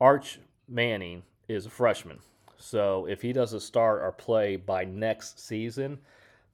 Arch 0.00 0.38
Manning 0.68 1.24
is 1.48 1.66
a 1.66 1.70
freshman. 1.70 2.20
So 2.56 3.06
if 3.06 3.20
he 3.22 3.32
doesn't 3.32 3.60
start 3.60 4.00
or 4.00 4.12
play 4.12 4.56
by 4.56 4.84
next 4.84 5.44
season, 5.44 5.98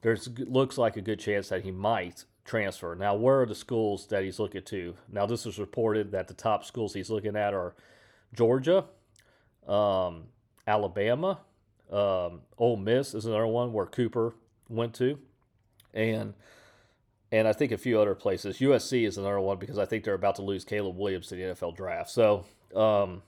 there's 0.00 0.28
looks 0.38 0.78
like 0.78 0.96
a 0.96 1.02
good 1.02 1.20
chance 1.20 1.50
that 1.50 1.62
he 1.62 1.70
might 1.70 2.24
transfer. 2.44 2.94
Now, 2.94 3.14
where 3.14 3.42
are 3.42 3.46
the 3.46 3.54
schools 3.54 4.06
that 4.08 4.22
he's 4.22 4.38
looking 4.38 4.62
to? 4.62 4.94
Now, 5.10 5.26
this 5.26 5.46
is 5.46 5.58
reported 5.58 6.10
that 6.12 6.28
the 6.28 6.34
top 6.34 6.64
schools 6.64 6.94
he's 6.94 7.10
looking 7.10 7.36
at 7.36 7.54
are 7.54 7.74
Georgia, 8.34 8.84
um, 9.66 10.24
Alabama, 10.66 11.40
um, 11.90 12.42
Ole 12.58 12.76
Miss 12.76 13.14
is 13.14 13.26
another 13.26 13.46
one 13.46 13.72
where 13.72 13.86
Cooper 13.86 14.34
went 14.68 14.94
to, 14.94 15.18
and 15.92 16.34
and 17.34 17.48
I 17.48 17.52
think 17.52 17.72
a 17.72 17.78
few 17.78 17.98
other 17.98 18.14
places. 18.14 18.58
USC 18.58 19.04
is 19.04 19.18
another 19.18 19.40
one 19.40 19.58
because 19.58 19.76
I 19.76 19.86
think 19.86 20.04
they're 20.04 20.14
about 20.14 20.36
to 20.36 20.42
lose 20.42 20.64
Caleb 20.64 20.96
Williams 20.96 21.26
to 21.28 21.34
the 21.34 21.42
NFL 21.42 21.74
draft. 21.74 22.10
So, 22.10 22.44
um, 22.76 23.22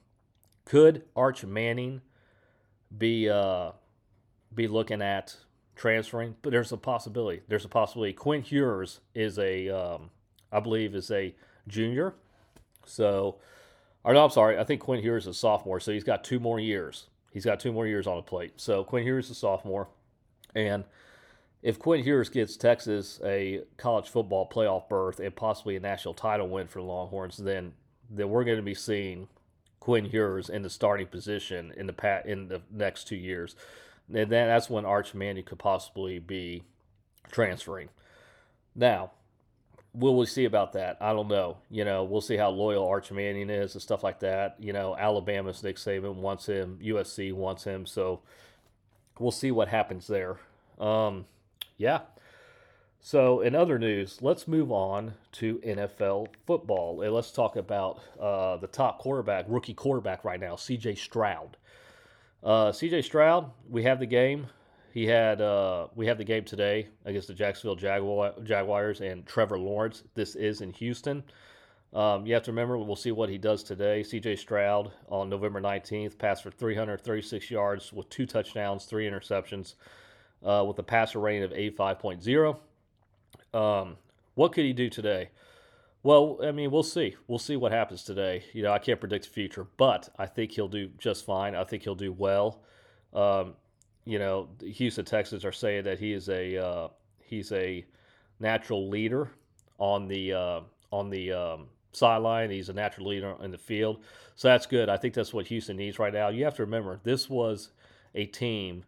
could 0.64 1.02
Arch 1.16 1.44
Manning 1.44 2.02
be 2.96 3.28
uh, 3.28 3.72
be 4.54 4.68
looking 4.68 5.02
at 5.02 5.34
transferring? 5.74 6.36
But 6.42 6.50
there's 6.50 6.70
a 6.70 6.76
possibility. 6.76 7.42
There's 7.48 7.64
a 7.64 7.68
possibility. 7.68 8.12
Quinn 8.12 8.44
Ewers 8.46 9.00
is 9.12 9.40
a, 9.40 9.70
um, 9.70 10.10
I 10.52 10.60
believe, 10.60 10.94
is 10.94 11.10
a 11.10 11.34
junior. 11.66 12.14
So, 12.84 13.38
or 14.04 14.14
no, 14.14 14.22
I'm 14.22 14.30
sorry. 14.30 14.56
I 14.56 14.62
think 14.62 14.82
Quinn 14.82 15.02
Ewers 15.02 15.24
is 15.24 15.30
a 15.30 15.34
sophomore. 15.34 15.80
So 15.80 15.90
he's 15.90 16.04
got 16.04 16.22
two 16.22 16.38
more 16.38 16.60
years. 16.60 17.08
He's 17.32 17.44
got 17.44 17.58
two 17.58 17.72
more 17.72 17.88
years 17.88 18.06
on 18.06 18.18
the 18.18 18.22
plate. 18.22 18.52
So 18.56 18.84
Quinn 18.84 19.04
Ewers 19.04 19.24
is 19.24 19.32
a 19.32 19.34
sophomore. 19.34 19.88
And 20.54 20.84
if 21.62 21.78
Quinn 21.78 22.04
Ewers 22.04 22.28
gets 22.28 22.56
Texas 22.56 23.20
a 23.24 23.62
college 23.76 24.08
football 24.08 24.48
playoff 24.48 24.88
berth 24.88 25.20
and 25.20 25.34
possibly 25.34 25.76
a 25.76 25.80
national 25.80 26.14
title 26.14 26.48
win 26.48 26.66
for 26.66 26.80
the 26.80 26.84
Longhorns, 26.84 27.36
then 27.36 27.72
then 28.08 28.28
we're 28.28 28.44
going 28.44 28.58
to 28.58 28.62
be 28.62 28.74
seeing 28.74 29.28
Quinn 29.80 30.06
Ewers 30.06 30.48
in 30.48 30.62
the 30.62 30.70
starting 30.70 31.08
position 31.08 31.72
in 31.76 31.86
the 31.86 31.92
pat 31.92 32.26
in 32.26 32.48
the 32.48 32.62
next 32.70 33.08
two 33.08 33.16
years, 33.16 33.56
and 34.08 34.30
then 34.30 34.48
that's 34.48 34.70
when 34.70 34.84
Arch 34.84 35.14
Manning 35.14 35.44
could 35.44 35.58
possibly 35.58 36.18
be 36.18 36.62
transferring. 37.30 37.88
Now, 38.74 39.10
will 39.96 40.16
we 40.16 40.26
see 40.26 40.44
about 40.44 40.74
that? 40.74 40.98
I 41.00 41.12
don't 41.12 41.28
know. 41.28 41.56
You 41.70 41.84
know, 41.84 42.04
we'll 42.04 42.20
see 42.20 42.36
how 42.36 42.50
loyal 42.50 42.86
Arch 42.86 43.10
Manning 43.10 43.50
is 43.50 43.74
and 43.74 43.82
stuff 43.82 44.04
like 44.04 44.20
that. 44.20 44.56
You 44.60 44.72
know, 44.72 44.96
Alabama's 44.96 45.62
Nick 45.62 45.76
Saban 45.76 46.16
wants 46.16 46.46
him, 46.46 46.78
USC 46.82 47.32
wants 47.32 47.64
him, 47.64 47.86
so 47.86 48.20
we'll 49.18 49.30
see 49.30 49.50
what 49.50 49.68
happens 49.68 50.06
there. 50.06 50.36
Um, 50.78 51.24
yeah. 51.76 52.00
So, 53.00 53.40
in 53.40 53.54
other 53.54 53.78
news, 53.78 54.18
let's 54.20 54.48
move 54.48 54.72
on 54.72 55.14
to 55.32 55.58
NFL 55.58 56.28
football. 56.46 57.02
And 57.02 57.12
let's 57.12 57.30
talk 57.30 57.56
about 57.56 58.00
uh, 58.20 58.56
the 58.56 58.66
top 58.66 58.98
quarterback, 58.98 59.44
rookie 59.48 59.74
quarterback 59.74 60.24
right 60.24 60.40
now, 60.40 60.54
CJ 60.54 60.98
Stroud. 60.98 61.56
Uh, 62.42 62.72
CJ 62.72 63.04
Stroud, 63.04 63.50
we 63.68 63.84
have 63.84 64.00
the 64.00 64.06
game. 64.06 64.48
He 64.92 65.06
had 65.06 65.40
uh, 65.40 65.88
we 65.94 66.06
have 66.06 66.18
the 66.18 66.24
game 66.24 66.44
today 66.44 66.88
against 67.04 67.28
the 67.28 67.34
Jacksonville 67.34 67.76
Jaguar, 67.76 68.32
Jaguars 68.42 69.00
and 69.02 69.26
Trevor 69.26 69.58
Lawrence. 69.58 70.02
This 70.14 70.34
is 70.34 70.62
in 70.62 70.72
Houston. 70.72 71.22
Um, 71.92 72.26
you 72.26 72.34
have 72.34 72.42
to 72.44 72.50
remember, 72.50 72.76
we'll 72.76 72.96
see 72.96 73.12
what 73.12 73.28
he 73.28 73.38
does 73.38 73.62
today. 73.62 74.02
CJ 74.02 74.38
Stroud 74.38 74.92
on 75.08 75.30
November 75.30 75.60
19th 75.60 76.18
passed 76.18 76.42
for 76.42 76.50
336 76.50 77.50
yards 77.50 77.92
with 77.92 78.08
two 78.10 78.26
touchdowns, 78.26 78.84
three 78.84 79.08
interceptions, 79.08 79.74
uh, 80.46 80.64
with 80.66 80.78
a 80.78 80.82
passer 80.82 81.18
rating 81.18 81.42
of 81.42 81.50
85.0. 81.50 82.56
Um, 83.52 83.96
what 84.34 84.52
could 84.52 84.64
he 84.64 84.72
do 84.72 84.88
today? 84.88 85.30
Well, 86.02 86.38
I 86.42 86.52
mean, 86.52 86.70
we'll 86.70 86.84
see. 86.84 87.16
We'll 87.26 87.40
see 87.40 87.56
what 87.56 87.72
happens 87.72 88.04
today. 88.04 88.44
You 88.52 88.62
know, 88.62 88.70
I 88.70 88.78
can't 88.78 89.00
predict 89.00 89.24
the 89.24 89.30
future, 89.30 89.66
but 89.76 90.08
I 90.18 90.26
think 90.26 90.52
he'll 90.52 90.68
do 90.68 90.88
just 90.98 91.26
fine. 91.26 91.56
I 91.56 91.64
think 91.64 91.82
he'll 91.82 91.96
do 91.96 92.12
well. 92.12 92.62
Um, 93.12 93.54
you 94.04 94.20
know, 94.20 94.48
Houston 94.60 95.04
Texans 95.04 95.44
are 95.44 95.50
saying 95.50 95.82
that 95.84 95.98
he 95.98 96.12
is 96.12 96.28
a 96.28 96.56
uh, 96.64 96.88
he's 97.24 97.50
a 97.50 97.84
natural 98.38 98.88
leader 98.88 99.32
on 99.78 100.06
the 100.06 100.32
uh, 100.32 100.60
on 100.92 101.10
the 101.10 101.32
um, 101.32 101.66
sideline. 101.90 102.50
He's 102.50 102.68
a 102.68 102.72
natural 102.72 103.08
leader 103.08 103.34
in 103.42 103.50
the 103.50 103.58
field, 103.58 104.04
so 104.36 104.46
that's 104.46 104.66
good. 104.66 104.88
I 104.88 104.96
think 104.96 105.12
that's 105.12 105.34
what 105.34 105.48
Houston 105.48 105.76
needs 105.76 105.98
right 105.98 106.12
now. 106.12 106.28
You 106.28 106.44
have 106.44 106.54
to 106.56 106.62
remember, 106.62 107.00
this 107.02 107.28
was 107.28 107.70
a 108.14 108.26
team 108.26 108.84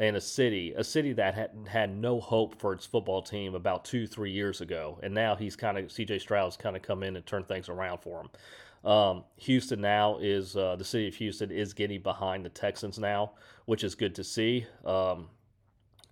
and 0.00 0.16
a 0.16 0.20
city, 0.20 0.72
a 0.76 0.82
city 0.82 1.12
that 1.12 1.34
had 1.34 1.50
had 1.68 1.94
no 1.94 2.18
hope 2.20 2.58
for 2.58 2.72
its 2.72 2.86
football 2.86 3.20
team 3.20 3.54
about 3.54 3.84
two, 3.84 4.06
three 4.06 4.32
years 4.32 4.62
ago, 4.62 4.98
and 5.02 5.12
now 5.12 5.36
he's 5.36 5.54
kind 5.54 5.76
of 5.76 5.92
C.J. 5.92 6.20
Stroud's 6.20 6.56
kind 6.56 6.74
of 6.74 6.80
come 6.80 7.02
in 7.02 7.16
and 7.16 7.26
turned 7.26 7.46
things 7.46 7.68
around 7.68 7.98
for 7.98 8.22
him. 8.22 8.90
Um, 8.90 9.24
Houston 9.36 9.82
now 9.82 10.16
is 10.18 10.56
uh, 10.56 10.76
the 10.76 10.84
city 10.84 11.06
of 11.06 11.14
Houston 11.16 11.50
is 11.50 11.74
getting 11.74 12.00
behind 12.00 12.46
the 12.46 12.48
Texans 12.48 12.98
now, 12.98 13.32
which 13.66 13.84
is 13.84 13.94
good 13.94 14.14
to 14.14 14.24
see. 14.24 14.66
Um, 14.86 15.28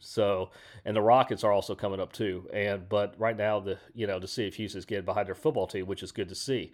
so, 0.00 0.50
and 0.84 0.94
the 0.94 1.00
Rockets 1.00 1.42
are 1.42 1.50
also 1.50 1.74
coming 1.74 1.98
up 1.98 2.12
too. 2.12 2.46
And 2.52 2.86
but 2.90 3.14
right 3.18 3.36
now, 3.36 3.58
the 3.58 3.78
you 3.94 4.06
know 4.06 4.18
the 4.18 4.28
city 4.28 4.48
of 4.48 4.54
Houston 4.54 4.78
is 4.80 4.84
getting 4.84 5.06
behind 5.06 5.28
their 5.28 5.34
football 5.34 5.66
team, 5.66 5.86
which 5.86 6.02
is 6.02 6.12
good 6.12 6.28
to 6.28 6.34
see. 6.34 6.72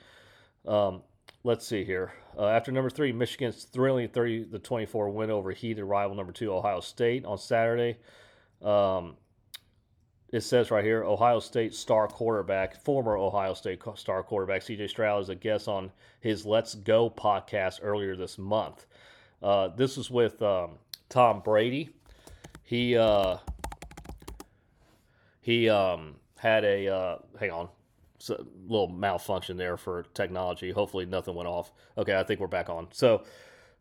Um, 0.66 1.02
let's 1.42 1.66
see 1.66 1.84
here. 1.84 2.12
Uh, 2.36 2.46
after 2.46 2.72
number 2.72 2.90
three, 2.90 3.12
Michigan's 3.12 3.64
thrilling 3.64 4.08
30 4.08 4.44
the 4.44 4.58
24 4.58 5.10
win 5.10 5.30
over 5.30 5.52
heated 5.52 5.84
rival 5.84 6.16
number 6.16 6.32
two 6.32 6.52
Ohio 6.52 6.80
State 6.80 7.24
on 7.24 7.38
Saturday. 7.38 7.98
Um, 8.62 9.16
it 10.32 10.42
says 10.42 10.72
right 10.72 10.84
here 10.84 11.04
Ohio 11.04 11.38
State 11.38 11.74
star 11.74 12.08
quarterback, 12.08 12.82
former 12.82 13.16
Ohio 13.16 13.54
State 13.54 13.80
star 13.94 14.22
quarterback 14.24 14.62
CJ 14.62 14.90
Stroud 14.90 15.22
is 15.22 15.28
a 15.28 15.34
guest 15.36 15.68
on 15.68 15.92
his 16.20 16.44
Let's 16.44 16.74
Go 16.74 17.08
podcast 17.08 17.78
earlier 17.82 18.16
this 18.16 18.36
month. 18.36 18.86
Uh, 19.40 19.68
this 19.68 19.96
was 19.96 20.10
with 20.10 20.42
um, 20.42 20.78
Tom 21.08 21.40
Brady. 21.40 21.90
He 22.64 22.96
uh, 22.96 23.36
he 25.40 25.68
um, 25.68 26.16
had 26.38 26.64
a 26.64 26.88
uh, 26.88 27.18
hang 27.38 27.52
on, 27.52 27.68
a 28.30 28.44
little 28.66 28.88
malfunction 28.88 29.56
there 29.56 29.76
for 29.76 30.04
technology. 30.14 30.70
Hopefully 30.70 31.06
nothing 31.06 31.34
went 31.34 31.48
off. 31.48 31.72
Okay, 31.96 32.18
I 32.18 32.22
think 32.22 32.40
we're 32.40 32.46
back 32.46 32.68
on. 32.68 32.88
So 32.92 33.24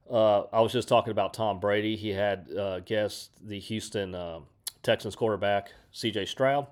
uh, 0.09 0.43
I 0.53 0.61
was 0.61 0.71
just 0.71 0.87
talking 0.87 1.11
about 1.11 1.33
Tom 1.33 1.59
Brady. 1.59 1.95
He 1.95 2.09
had 2.09 2.49
uh, 2.51 2.79
guest 2.81 3.31
the 3.41 3.59
Houston 3.59 4.15
uh, 4.15 4.39
Texans 4.81 5.15
quarterback 5.15 5.71
C.J. 5.91 6.25
Stroud. 6.25 6.67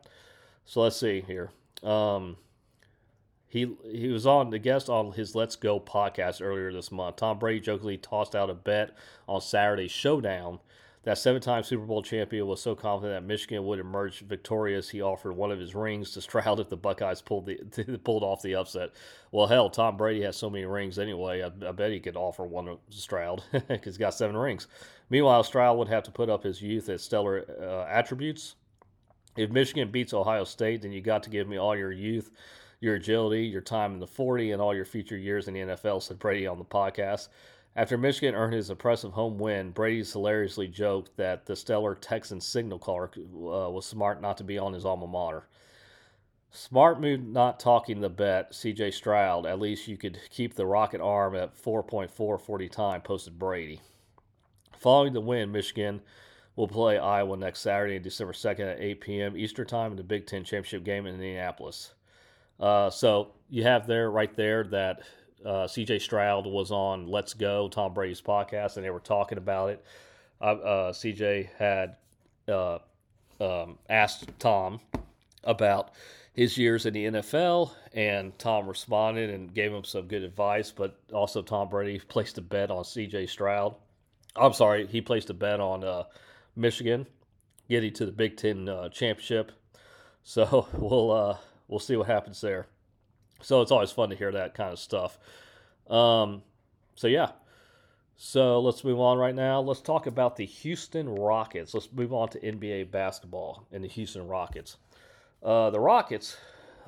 So 0.65 0.81
let's 0.81 0.97
see 0.97 1.21
here. 1.21 1.51
Um, 1.83 2.37
he 3.47 3.75
he 3.83 4.07
was 4.07 4.25
on 4.25 4.49
the 4.49 4.59
guest 4.59 4.89
on 4.89 5.11
his 5.11 5.35
Let's 5.35 5.55
Go 5.55 5.79
podcast 5.79 6.41
earlier 6.41 6.71
this 6.71 6.91
month. 6.91 7.17
Tom 7.17 7.37
Brady 7.37 7.59
jokingly 7.59 7.97
tossed 7.97 8.35
out 8.35 8.49
a 8.49 8.53
bet 8.53 8.95
on 9.27 9.41
Saturday's 9.41 9.91
showdown 9.91 10.59
that 11.03 11.17
seven-time 11.17 11.63
Super 11.63 11.85
Bowl 11.85 12.03
champion 12.03 12.45
was 12.45 12.61
so 12.61 12.75
confident 12.75 13.19
that 13.19 13.27
Michigan 13.27 13.65
would 13.65 13.79
emerge 13.79 14.19
victorious. 14.19 14.89
He 14.89 15.01
offered 15.01 15.33
one 15.33 15.51
of 15.51 15.59
his 15.59 15.73
rings 15.73 16.11
to 16.11 16.21
Stroud 16.21 16.59
if 16.59 16.69
the 16.69 16.77
Buckeyes 16.77 17.21
pulled 17.21 17.47
the 17.47 17.55
pulled 18.03 18.23
off 18.23 18.41
the 18.41 18.55
upset. 18.55 18.91
Well, 19.31 19.47
hell, 19.47 19.69
Tom 19.69 19.97
Brady 19.97 20.21
has 20.21 20.37
so 20.37 20.49
many 20.49 20.65
rings 20.65 20.99
anyway. 20.99 21.41
I, 21.41 21.47
I 21.67 21.71
bet 21.71 21.91
he 21.91 21.99
could 21.99 22.15
offer 22.15 22.43
one 22.43 22.65
to 22.65 22.77
Stroud 22.89 23.43
because 23.51 23.79
he's 23.83 23.97
got 23.97 24.13
seven 24.13 24.37
rings. 24.37 24.67
Meanwhile, 25.09 25.43
Stroud 25.43 25.77
would 25.77 25.89
have 25.89 26.03
to 26.03 26.11
put 26.11 26.29
up 26.29 26.43
his 26.43 26.61
youth 26.61 26.87
as 26.89 27.01
stellar 27.01 27.45
uh, 27.61 27.91
attributes. 27.91 28.55
If 29.37 29.49
Michigan 29.49 29.91
beats 29.91 30.13
Ohio 30.13 30.43
State, 30.43 30.81
then 30.81 30.91
you 30.91 31.01
got 31.01 31.23
to 31.23 31.29
give 31.29 31.47
me 31.47 31.57
all 31.57 31.75
your 31.75 31.91
youth 31.91 32.31
your 32.81 32.95
agility, 32.95 33.43
your 33.43 33.61
time 33.61 33.93
in 33.93 33.99
the 33.99 34.07
40, 34.07 34.51
and 34.51 34.61
all 34.61 34.75
your 34.75 34.85
future 34.85 35.15
years 35.15 35.47
in 35.47 35.53
the 35.53 35.59
NFL, 35.59 36.01
said 36.01 36.19
Brady 36.19 36.47
on 36.47 36.57
the 36.57 36.65
podcast. 36.65 37.29
After 37.75 37.97
Michigan 37.97 38.35
earned 38.35 38.53
his 38.53 38.69
impressive 38.69 39.13
home 39.13 39.37
win, 39.37 39.71
Brady's 39.71 40.11
hilariously 40.11 40.67
joked 40.67 41.15
that 41.15 41.45
the 41.45 41.55
stellar 41.55 41.95
Texan 41.95 42.41
signal 42.41 42.79
caller 42.79 43.09
uh, 43.15 43.69
was 43.69 43.85
smart 43.85 44.21
not 44.21 44.37
to 44.37 44.43
be 44.43 44.57
on 44.57 44.73
his 44.73 44.85
alma 44.85 45.07
mater. 45.07 45.47
Smart 46.53 46.99
move 46.99 47.23
not 47.23 47.61
talking 47.61 48.01
the 48.01 48.09
bet, 48.09 48.51
CJ 48.51 48.93
Stroud. 48.93 49.45
At 49.45 49.61
least 49.61 49.87
you 49.87 49.95
could 49.95 50.19
keep 50.29 50.53
the 50.53 50.65
rocket 50.65 50.99
arm 50.99 51.33
at 51.33 51.55
4.440 51.55 52.69
time, 52.69 53.01
posted 53.01 53.39
Brady. 53.39 53.79
Following 54.77 55.13
the 55.13 55.21
win, 55.21 55.53
Michigan 55.53 56.01
will 56.57 56.67
play 56.67 56.97
Iowa 56.97 57.37
next 57.37 57.61
Saturday, 57.61 57.99
December 57.99 58.33
2nd 58.33 58.69
at 58.69 58.81
8 58.81 58.99
p.m. 58.99 59.37
Eastern 59.37 59.65
Time 59.65 59.91
in 59.91 59.97
the 59.97 60.03
Big 60.03 60.25
Ten 60.27 60.43
Championship 60.43 60.83
game 60.83 61.05
in 61.05 61.13
Indianapolis. 61.13 61.93
Uh, 62.59 62.89
so 62.89 63.31
you 63.49 63.63
have 63.63 63.87
there, 63.87 64.11
right 64.11 64.35
there, 64.35 64.65
that 64.65 65.03
uh, 65.45 65.67
CJ 65.67 66.01
Stroud 66.01 66.45
was 66.45 66.71
on 66.71 67.07
Let's 67.07 67.33
Go, 67.33 67.67
Tom 67.67 67.93
Brady's 67.93 68.21
podcast, 68.21 68.75
and 68.75 68.85
they 68.85 68.89
were 68.89 68.99
talking 68.99 69.37
about 69.37 69.69
it. 69.69 69.85
Uh, 70.39 70.43
uh 70.43 70.93
CJ 70.93 71.49
had 71.57 71.95
uh, 72.47 72.79
um, 73.39 73.77
asked 73.89 74.29
Tom 74.39 74.79
about 75.43 75.91
his 76.33 76.57
years 76.57 76.85
in 76.85 76.93
the 76.93 77.05
NFL, 77.05 77.71
and 77.93 78.37
Tom 78.39 78.67
responded 78.67 79.29
and 79.29 79.53
gave 79.53 79.71
him 79.71 79.83
some 79.83 80.07
good 80.07 80.23
advice. 80.23 80.71
But 80.71 80.99
also, 81.13 81.41
Tom 81.41 81.69
Brady 81.69 81.99
placed 81.99 82.37
a 82.37 82.41
bet 82.41 82.71
on 82.71 82.83
CJ 82.83 83.29
Stroud. 83.29 83.75
I'm 84.35 84.53
sorry, 84.53 84.87
he 84.87 85.01
placed 85.01 85.29
a 85.29 85.33
bet 85.33 85.59
on 85.59 85.83
uh, 85.83 86.03
Michigan 86.55 87.05
getting 87.69 87.93
to 87.93 88.05
the 88.05 88.11
Big 88.11 88.37
Ten 88.37 88.65
championship. 88.91 89.51
So 90.23 90.67
we'll 90.73 91.39
we'll 91.67 91.79
see 91.79 91.95
what 91.95 92.07
happens 92.07 92.39
there. 92.41 92.67
So 93.41 93.61
it's 93.61 93.71
always 93.71 93.91
fun 93.91 94.09
to 94.09 94.15
hear 94.15 94.31
that 94.31 94.53
kind 94.53 94.71
of 94.71 94.79
stuff. 94.79 95.17
Um, 95.89 96.43
so 96.95 97.07
yeah. 97.07 97.31
So 98.23 98.59
let's 98.61 98.83
move 98.83 98.99
on 98.99 99.17
right 99.17 99.33
now. 99.33 99.61
Let's 99.61 99.81
talk 99.81 100.05
about 100.05 100.35
the 100.35 100.45
Houston 100.45 101.09
Rockets. 101.09 101.73
Let's 101.73 101.91
move 101.91 102.13
on 102.13 102.29
to 102.29 102.39
NBA 102.39 102.91
basketball 102.91 103.65
and 103.71 103.83
the 103.83 103.87
Houston 103.87 104.27
Rockets. 104.27 104.77
Uh, 105.41 105.71
the 105.71 105.79
Rockets 105.79 106.37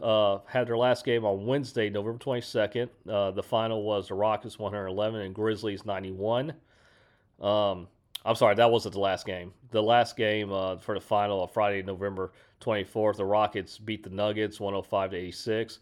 uh, 0.02 0.40
had 0.46 0.68
their 0.68 0.78
last 0.78 1.04
game 1.04 1.26
on 1.26 1.46
Wednesday, 1.48 1.90
November 1.90 2.24
22nd. 2.24 2.90
Uh, 3.10 3.32
the 3.32 3.42
final 3.42 3.82
was 3.82 4.10
the 4.10 4.14
Rockets 4.14 4.60
111 4.60 5.22
and 5.22 5.34
Grizzlies 5.34 5.86
91. 5.86 6.54
Um, 7.42 7.88
I'm 8.26 8.36
sorry, 8.36 8.56
that 8.56 8.72
wasn't 8.72 8.94
the 8.94 9.02
last 9.02 9.26
game. 9.26 9.54
The 9.72 9.82
last 9.82 10.16
game 10.16 10.52
uh, 10.52 10.78
for 10.78 10.96
the 10.96 11.02
final 11.02 11.46
Friday, 11.48 11.82
November 11.82 12.32
24th, 12.62 13.18
the 13.18 13.26
Rockets 13.26 13.78
beat 13.78 14.04
the 14.04 14.10
Nuggets 14.10 14.60
105 14.60 15.12
to 15.12 15.18
86. 15.18 15.80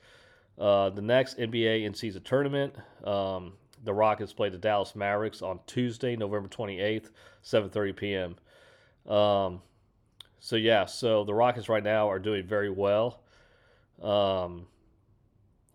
Uh, 0.58 0.90
the 0.90 1.02
next 1.02 1.38
NBA 1.38 1.86
in 1.86 1.94
season 1.94 2.24
tournament, 2.24 2.76
um, 3.04 3.54
the 3.84 3.94
Rockets 3.94 4.34
play 4.34 4.50
the 4.50 4.58
Dallas 4.58 4.96
Mavericks 4.96 5.42
on 5.42 5.60
Tuesday, 5.66 6.16
November 6.16 6.50
28th, 6.50 7.10
7:30 7.44 7.96
p.m. 7.96 9.12
Um, 9.12 9.62
so 10.40 10.56
yeah, 10.56 10.86
so 10.86 11.24
the 11.24 11.34
Rockets 11.34 11.70
right 11.70 11.84
now 11.84 12.10
are 12.10 12.20
doing 12.20 12.46
very 12.46 12.70
well. 12.70 13.22
Um, 14.02 14.68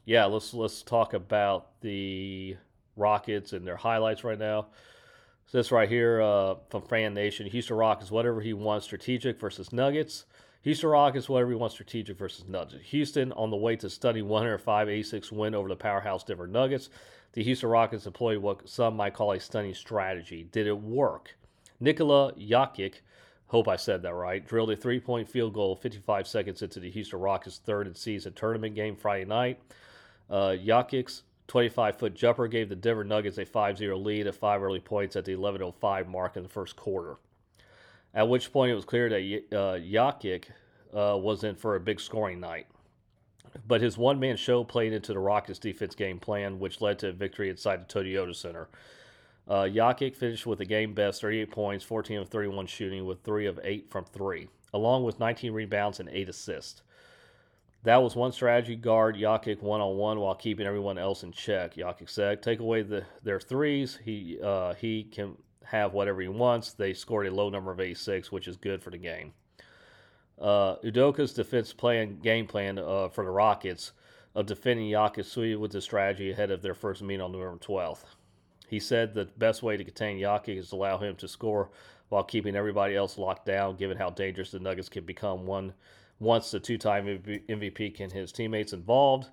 yeah, 0.05 0.25
let's 0.27 0.55
let's 0.55 0.83
talk 0.83 1.15
about 1.15 1.81
the 1.81 2.57
Rockets 2.97 3.53
and 3.53 3.67
their 3.67 3.77
highlights 3.77 4.25
right 4.25 4.39
now. 4.39 4.69
So 5.47 5.59
this 5.59 5.71
right 5.71 5.89
here 5.89 6.21
uh, 6.21 6.57
from 6.71 6.83
Fan 6.83 7.15
Nation, 7.15 7.47
Houston 7.47 7.77
Rockets, 7.77 8.11
whatever 8.11 8.41
he 8.41 8.53
wants, 8.53 8.85
strategic 8.87 9.39
versus 9.39 9.73
Nuggets. 9.73 10.25
Houston 10.67 10.91
Rockets, 10.91 11.29
whatever 11.29 11.51
he 11.51 11.57
wants, 11.57 11.77
strategic 11.77 12.19
versus 12.19 12.49
Nuggets. 12.49 12.85
Houston 12.87 13.31
on 13.35 13.51
the 13.51 13.57
way 13.57 13.77
to 13.77 13.89
stunning 13.89 14.25
105-86 14.25 15.31
win 15.31 15.55
over 15.55 15.69
the 15.69 15.77
powerhouse 15.77 16.25
Denver 16.25 16.49
Nuggets. 16.49 16.91
The 17.35 17.45
Houston 17.45 17.69
Rockets 17.69 18.05
employed 18.05 18.39
what 18.39 18.69
some 18.69 18.97
might 18.97 19.15
call 19.15 19.31
a 19.31 19.39
stunning 19.39 19.75
strategy. 19.75 20.43
Did 20.51 20.67
it 20.67 20.77
work? 20.77 21.37
Nikola 21.79 22.33
Jokic, 22.33 22.95
hope 23.47 23.69
I 23.69 23.77
said 23.77 24.03
that 24.03 24.15
right, 24.15 24.45
drilled 24.45 24.73
a 24.73 24.77
three-point 24.77 25.29
field 25.29 25.55
goal 25.55 25.77
55 25.77 26.27
seconds 26.27 26.63
into 26.63 26.81
the 26.81 26.91
Houston 26.91 27.21
Rockets' 27.21 27.59
third 27.59 27.87
and 27.87 27.97
season 27.97 28.33
tournament 28.33 28.75
game 28.75 28.97
Friday 28.97 29.25
night. 29.25 29.61
Uh, 30.29 30.57
Jokic's 30.61 31.23
25 31.47 31.97
foot 31.97 32.15
jumper 32.17 32.49
gave 32.49 32.69
the 32.69 32.75
Denver 32.75 33.05
Nuggets 33.05 33.39
a 33.39 33.47
5 33.47 33.79
0 33.79 33.99
lead 33.99 34.27
at 34.27 34.35
five 34.35 34.65
early 34.65 34.81
points 34.81 35.15
at 35.15 35.27
the 35.27 35.37
11.05 35.37 36.09
mark 36.09 36.37
in 36.37 36.43
the 36.43 36.49
first 36.49 36.75
quarter. 36.75 37.19
At 38.17 38.31
which 38.31 38.51
point 38.51 38.73
it 38.73 38.75
was 38.75 38.87
clear 38.87 39.11
that 39.11 39.45
uh, 39.53 39.75
uh, 40.93 41.17
was 41.19 41.45
in 41.45 41.55
for 41.55 41.77
a 41.77 41.81
big 41.81 42.01
scoring 42.01 42.41
night. 42.41 42.67
But 43.69 43.83
his 43.83 43.99
one 43.99 44.19
man 44.19 44.37
show 44.37 44.65
played 44.65 44.95
into 44.95 45.13
the 45.13 45.19
Rockets' 45.19 45.59
defense 45.59 45.95
game 45.95 46.19
plan, 46.19 46.59
which 46.59 46.81
led 46.81 46.99
to 47.01 47.09
a 47.11 47.13
victory 47.13 47.51
inside 47.51 47.87
the 47.87 47.93
Toyota 47.93 48.35
Center. 48.35 48.69
Uh, 49.47 49.69
finished 50.15 50.47
with 50.47 50.61
a 50.61 50.65
game 50.65 50.95
best 50.95 51.21
38 51.21 51.51
points, 51.51 51.85
14 51.85 52.19
of 52.19 52.29
31 52.29 52.67
shooting, 52.67 53.05
with 53.05 53.23
3 53.23 53.47
of 53.47 53.61
8 53.63 53.91
from 53.91 54.07
3, 54.07 54.49
along 54.73 55.05
with 55.05 55.21
19 55.21 55.53
rebounds 55.53 56.01
and 56.01 56.09
8 56.09 56.31
assists. 56.31 56.83
That 57.85 58.03
was 58.03 58.17
one 58.17 58.33
strategy 58.33 58.77
guard 58.77 59.17
Jokic 59.17 59.63
one 59.63 59.81
on 59.81 59.97
one 59.97 60.19
while 60.19 60.35
keeping 60.35 60.67
everyone 60.67 60.99
else 60.99 61.23
in 61.23 61.31
check. 61.31 61.75
Jokic 61.75 62.11
said, 62.11 62.43
"Take 62.43 62.59
away 62.59 62.83
the, 62.83 63.05
their 63.23 63.39
threes. 63.39 64.01
He 64.03 64.41
uh, 64.43 64.75
he 64.75 65.05
can 65.05 65.37
have 65.67 65.93
whatever 65.93 66.21
he 66.21 66.29
wants." 66.29 66.73
They 66.73 66.95
scored 66.95 67.27
a 67.27 67.35
low 67.35 67.49
number 67.51 67.71
of 67.71 67.81
86, 67.81 68.33
which 68.33 68.49
is 68.49 68.57
good 68.57 68.83
for 68.83 68.91
the 68.91 68.99
game. 68.99 69.33
Uh, 70.41 70.77
Udoka's 70.85 71.33
defense 71.33 71.73
plan 71.73 72.19
game 72.21 72.47
plan 72.47 72.79
uh, 72.79 73.09
for 73.09 73.25
the 73.25 73.31
Rockets 73.31 73.93
of 74.35 74.47
defending 74.47 74.95
suited 75.23 75.57
with 75.57 75.73
the 75.73 75.81
strategy 75.81 76.31
ahead 76.31 76.51
of 76.51 76.61
their 76.61 76.75
first 76.75 77.03
meeting 77.03 77.23
on 77.23 77.33
November 77.33 77.59
12th. 77.59 78.05
He 78.69 78.79
said 78.79 79.15
the 79.15 79.25
best 79.39 79.63
way 79.63 79.79
to 79.79 79.85
contain 79.85 80.19
Jokic 80.19 80.59
is 80.59 80.71
to 80.71 80.77
allow 80.77 80.99
him 80.99 81.17
to 81.17 81.29
score 81.29 81.71
while 82.11 82.23
keeping 82.23 82.55
everybody 82.55 82.95
else 82.95 83.17
locked 83.17 83.47
down, 83.47 83.77
given 83.77 83.97
how 83.97 84.11
dangerous 84.11 84.51
the 84.51 84.59
Nuggets 84.59 84.91
can 84.91 85.05
become 85.05 85.47
one 85.47 85.73
once 86.19 86.51
the 86.51 86.61
two-time 86.61 87.07
MVP 87.07 88.01
and 88.01 88.13
his 88.13 88.33
teammates 88.33 88.73
involved. 88.73 89.29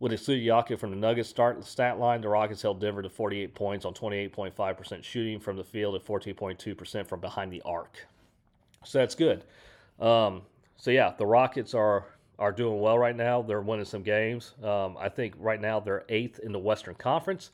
With 0.00 0.12
Jokic 0.12 0.78
from 0.78 0.90
the 0.90 0.96
Nuggets 0.96 1.28
start 1.28 1.58
the 1.58 1.66
stat 1.66 1.98
line, 1.98 2.22
the 2.22 2.28
Rockets 2.30 2.62
held 2.62 2.80
Denver 2.80 3.02
to 3.02 3.10
48 3.10 3.54
points 3.54 3.84
on 3.84 3.92
28.5% 3.92 5.04
shooting 5.04 5.38
from 5.38 5.58
the 5.58 5.64
field 5.64 5.94
and 5.94 6.02
14.2% 6.02 7.06
from 7.06 7.20
behind 7.20 7.52
the 7.52 7.60
arc. 7.66 8.06
So 8.82 8.98
that's 8.98 9.14
good. 9.14 9.44
Um, 10.00 10.40
so 10.78 10.90
yeah, 10.90 11.12
the 11.16 11.26
Rockets 11.26 11.74
are 11.74 12.06
are 12.38 12.52
doing 12.52 12.80
well 12.80 12.98
right 12.98 13.14
now. 13.14 13.42
They're 13.42 13.60
winning 13.60 13.84
some 13.84 14.02
games. 14.02 14.54
Um, 14.64 14.96
I 14.98 15.10
think 15.10 15.34
right 15.38 15.60
now 15.60 15.78
they're 15.78 16.04
eighth 16.08 16.38
in 16.38 16.52
the 16.52 16.58
Western 16.58 16.94
Conference. 16.94 17.50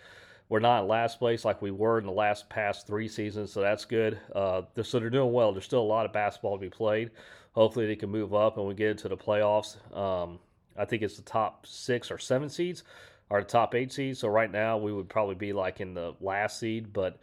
We're 0.49 0.61
not 0.61 0.83
in 0.83 0.89
last 0.89 1.19
place 1.19 1.45
like 1.45 1.61
we 1.61 1.73
were 1.73 1.99
in 1.99 2.07
the 2.07 2.13
last 2.13 2.49
past 2.49 2.87
three 2.87 3.09
seasons, 3.09 3.53
so 3.53 3.61
that's 3.61 3.85
good. 3.85 4.21
Uh, 4.33 4.63
they're, 4.75 4.85
so 4.85 5.01
they're 5.01 5.11
doing 5.11 5.33
well. 5.33 5.51
There's 5.51 5.65
still 5.65 5.83
a 5.83 5.83
lot 5.83 6.07
of 6.07 6.13
basketball 6.13 6.57
to 6.57 6.61
be 6.61 6.71
played. 6.71 7.11
Hopefully, 7.51 7.89
they 7.89 7.97
can 7.97 8.11
move 8.11 8.33
up 8.33 8.57
and 8.57 8.69
we 8.69 8.75
get 8.75 8.91
into 8.91 9.09
the 9.09 9.17
playoffs. 9.17 9.77
Um, 9.97 10.39
I 10.79 10.85
think 10.85 11.03
it's 11.03 11.17
the 11.17 11.23
top 11.23 11.67
six 11.67 12.11
or 12.11 12.19
seven 12.19 12.49
seeds 12.49 12.85
are 13.31 13.41
the 13.41 13.49
top 13.49 13.75
eight 13.75 13.93
seeds. 13.93 14.21
So 14.21 14.29
right 14.29 14.51
now, 14.51 14.77
we 14.79 14.93
would 14.93 15.09
probably 15.09 15.35
be 15.35 15.53
like 15.53 15.81
in 15.81 15.95
the 15.95 16.15
last 16.21 16.61
seed, 16.61 16.93
but 16.93 17.19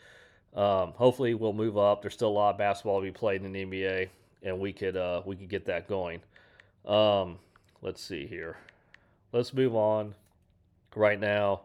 um, 0.55 0.93
hopefully, 0.95 1.33
we'll 1.33 1.53
move 1.53 1.77
up. 1.77 2.01
There's 2.01 2.13
still 2.13 2.29
a 2.29 2.31
lot 2.31 2.51
of 2.51 2.57
basketball 2.57 2.99
to 2.99 3.05
be 3.05 3.11
played 3.11 3.43
in 3.43 3.51
the 3.51 3.65
NBA, 3.65 4.09
and 4.43 4.59
we 4.59 4.73
could 4.73 4.97
uh, 4.97 5.21
we 5.25 5.35
could 5.35 5.49
get 5.49 5.65
that 5.65 5.87
going. 5.87 6.21
Um, 6.85 7.39
let's 7.81 8.01
see 8.01 8.27
here. 8.27 8.57
Let's 9.31 9.53
move 9.53 9.75
on 9.75 10.13
right 10.95 11.19
now 11.19 11.61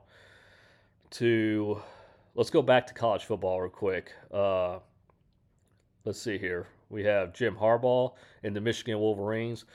to 1.11 1.83
let's 2.35 2.51
go 2.51 2.63
back 2.63 2.87
to 2.87 2.95
college 2.95 3.25
football 3.25 3.61
real 3.61 3.71
quick. 3.71 4.13
Uh, 4.33 4.79
let's 6.05 6.21
see 6.21 6.39
here. 6.39 6.67
We 6.91 7.05
have 7.05 7.35
Jim 7.35 7.55
Harbaugh 7.55 8.15
in 8.43 8.55
the 8.55 8.61
Michigan 8.61 8.99
Wolverines. 8.99 9.67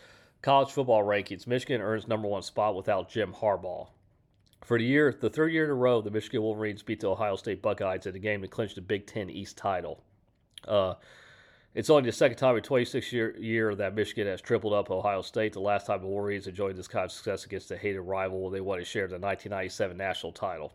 College 0.43 0.71
football 0.71 1.03
rankings 1.03 1.47
Michigan 1.47 1.79
earns 1.79 2.05
number 2.05 2.27
one 2.27 2.41
spot 2.41 2.75
without 2.75 3.09
Jim 3.09 3.33
Harbaugh. 3.33 3.87
For 4.65 4.77
the 4.77 4.83
year, 4.83 5.15
the 5.17 5.29
third 5.29 5.53
year 5.53 5.63
in 5.63 5.69
a 5.69 5.73
row, 5.73 6.01
the 6.01 6.11
Michigan 6.11 6.41
Wolverines 6.41 6.83
beat 6.83 6.99
the 6.99 7.09
Ohio 7.09 7.37
State 7.37 7.61
Buckeyes 7.61 8.05
in 8.05 8.13
a 8.13 8.19
game 8.19 8.41
to 8.41 8.47
clinch 8.49 8.75
the 8.75 8.81
Big 8.81 9.07
Ten 9.07 9.29
East 9.29 9.57
title. 9.57 10.03
Uh, 10.67 10.95
it's 11.73 11.89
only 11.89 12.03
the 12.03 12.11
second 12.11 12.37
time 12.37 12.57
in 12.57 12.61
26 12.61 13.13
year, 13.13 13.37
year 13.37 13.73
that 13.75 13.95
Michigan 13.95 14.27
has 14.27 14.41
tripled 14.41 14.73
up 14.73 14.91
Ohio 14.91 15.21
State. 15.21 15.53
The 15.53 15.61
last 15.61 15.87
time 15.87 16.01
the 16.01 16.07
Wolverines 16.07 16.45
enjoyed 16.45 16.75
this 16.75 16.89
kind 16.89 17.05
of 17.05 17.11
success 17.13 17.45
against 17.45 17.71
a 17.71 17.77
hated 17.77 18.01
rival, 18.01 18.49
they 18.49 18.61
won 18.61 18.81
a 18.81 18.83
share 18.83 19.05
of 19.05 19.11
the 19.11 19.19
1997 19.19 19.95
national 19.95 20.33
title. 20.33 20.73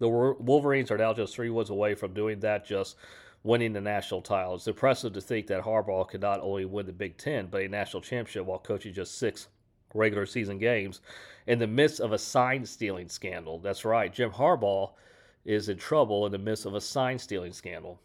The 0.00 0.08
Wolverines 0.08 0.90
are 0.90 0.98
now 0.98 1.12
just 1.12 1.34
three 1.34 1.50
wins 1.50 1.70
away 1.70 1.94
from 1.94 2.12
doing 2.12 2.40
that, 2.40 2.66
just 2.66 2.96
winning 3.42 3.72
the 3.72 3.80
national 3.80 4.20
title. 4.20 4.54
It's 4.54 4.66
impressive 4.66 5.12
to 5.14 5.20
think 5.20 5.46
that 5.46 5.62
Harbaugh 5.62 6.08
could 6.08 6.20
not 6.20 6.40
only 6.40 6.64
win 6.64 6.86
the 6.86 6.92
Big 6.92 7.16
Ten, 7.16 7.46
but 7.46 7.62
a 7.62 7.68
national 7.68 8.02
championship 8.02 8.44
while 8.44 8.58
coaching 8.58 8.92
just 8.92 9.18
six 9.18 9.48
regular 9.94 10.26
season 10.26 10.58
games 10.58 11.00
in 11.46 11.58
the 11.58 11.66
midst 11.66 12.00
of 12.00 12.12
a 12.12 12.18
sign 12.18 12.64
stealing 12.64 13.08
scandal. 13.08 13.58
That's 13.58 13.84
right, 13.84 14.12
Jim 14.12 14.30
Harbaugh 14.30 14.92
is 15.44 15.68
in 15.68 15.78
trouble 15.78 16.26
in 16.26 16.32
the 16.32 16.38
midst 16.38 16.66
of 16.66 16.74
a 16.74 16.80
sign 16.80 17.18
stealing 17.18 17.52
scandal. 17.52 17.98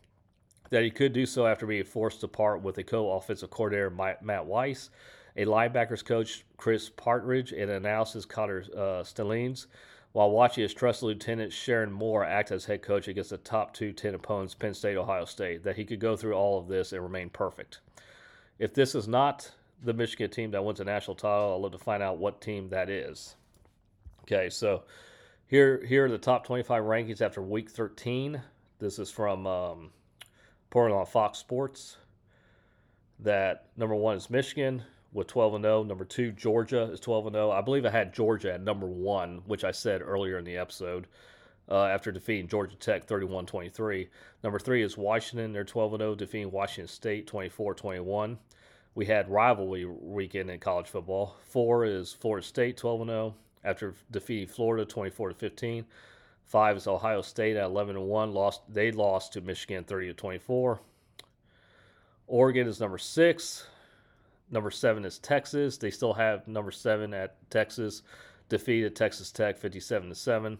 That 0.69 0.83
he 0.83 0.89
could 0.89 1.13
do 1.13 1.25
so 1.25 1.45
after 1.45 1.67
being 1.67 1.83
forced 1.83 2.21
to 2.21 2.27
part 2.27 2.61
with 2.61 2.77
a 2.79 2.83
co 2.83 3.11
offensive 3.11 3.51
coordinator, 3.51 3.91
Matt 3.91 4.45
Weiss, 4.45 4.89
a 5.35 5.45
linebackers 5.45 6.03
coach, 6.03 6.43
Chris 6.57 6.89
Partridge, 6.89 7.51
and 7.51 7.69
analysis 7.69 8.25
Connor 8.25 8.63
uh, 8.75 9.03
while 10.15 10.31
watching 10.31 10.61
his 10.61 10.73
trusted 10.73 11.07
lieutenant 11.07 11.51
Sherrone 11.51 11.91
Moore 11.91 12.23
act 12.23 12.49
as 12.49 12.63
head 12.63 12.81
coach 12.81 13.09
against 13.09 13.31
the 13.31 13.37
top 13.37 13.73
two 13.73 13.91
10 13.91 14.15
opponents, 14.15 14.55
Penn 14.55 14.73
State, 14.73 14.95
Ohio 14.95 15.25
State, 15.25 15.65
that 15.65 15.75
he 15.75 15.83
could 15.83 15.99
go 15.99 16.15
through 16.15 16.35
all 16.35 16.57
of 16.57 16.69
this 16.69 16.93
and 16.93 17.03
remain 17.03 17.29
perfect. 17.29 17.81
If 18.57 18.73
this 18.73 18.95
is 18.95 19.09
not 19.09 19.51
the 19.83 19.91
Michigan 19.91 20.29
team 20.29 20.51
that 20.51 20.63
wins 20.63 20.79
a 20.79 20.85
national 20.85 21.15
title, 21.15 21.55
I'd 21.55 21.61
love 21.61 21.73
to 21.73 21.77
find 21.77 22.01
out 22.01 22.17
what 22.17 22.39
team 22.39 22.69
that 22.69 22.89
is. 22.89 23.35
Okay, 24.21 24.49
so 24.49 24.83
here, 25.47 25.83
here 25.85 26.05
are 26.05 26.09
the 26.09 26.17
top 26.17 26.45
25 26.45 26.83
rankings 26.83 27.21
after 27.21 27.41
week 27.41 27.69
13. 27.69 28.41
This 28.79 28.99
is 28.99 29.11
from 29.11 29.45
um, 29.45 29.89
Portland 30.69 30.97
on 30.97 31.05
Fox 31.07 31.39
Sports. 31.39 31.97
That 33.19 33.65
number 33.75 33.95
one 33.95 34.15
is 34.15 34.29
Michigan, 34.29 34.81
with 35.15 35.27
12 35.27 35.55
and 35.55 35.63
0. 35.63 35.83
Number 35.83 36.03
two, 36.05 36.31
Georgia 36.33 36.91
is 36.91 36.99
12 36.99 37.27
and 37.27 37.35
0. 37.35 37.49
I 37.49 37.61
believe 37.61 37.85
I 37.85 37.89
had 37.89 38.13
Georgia 38.13 38.53
at 38.53 38.61
number 38.61 38.85
one, 38.85 39.41
which 39.47 39.63
I 39.63 39.71
said 39.71 40.01
earlier 40.01 40.37
in 40.37 40.45
the 40.45 40.57
episode. 40.57 41.07
Uh, 41.67 41.85
after 41.85 42.11
defeating 42.11 42.47
Georgia 42.47 42.75
Tech 42.75 43.05
31 43.05 43.47
23. 43.47 44.07
Number 44.43 44.59
three 44.59 44.83
is 44.83 44.99
Washington. 44.99 45.51
They're 45.51 45.63
12 45.63 45.97
0, 45.97 46.13
defeating 46.13 46.51
Washington 46.51 46.87
State 46.87 47.25
24 47.25 47.73
21. 47.73 48.37
We 48.93 49.07
had 49.07 49.31
rivalry 49.31 49.83
weekend 49.85 50.51
in 50.51 50.59
college 50.59 50.85
football. 50.85 51.37
Four 51.47 51.85
is 51.85 52.13
Florida 52.13 52.45
State 52.45 52.77
12 52.77 53.07
0 53.07 53.35
after 53.63 53.95
defeating 54.11 54.47
Florida 54.47 54.85
24 54.85 55.31
15. 55.31 55.85
Five 56.45 56.77
is 56.77 56.85
Ohio 56.85 57.23
State 57.23 57.55
at 57.57 57.65
11 57.65 57.99
1. 57.99 58.31
Lost, 58.31 58.61
they 58.71 58.91
lost 58.91 59.33
to 59.33 59.41
Michigan 59.41 59.83
30 59.85 60.13
24. 60.13 60.79
Oregon 62.27 62.67
is 62.67 62.79
number 62.79 62.99
six. 62.99 63.65
Number 64.51 64.71
seven 64.71 65.05
is 65.05 65.19
Texas. 65.19 65.77
They 65.77 65.91
still 65.91 66.13
have 66.13 66.47
number 66.47 66.71
seven 66.71 67.13
at 67.13 67.37
Texas, 67.49 68.03
defeated 68.49 68.95
Texas 68.95 69.31
Tech 69.31 69.57
57 69.57 70.09
to 70.09 70.15
7. 70.15 70.57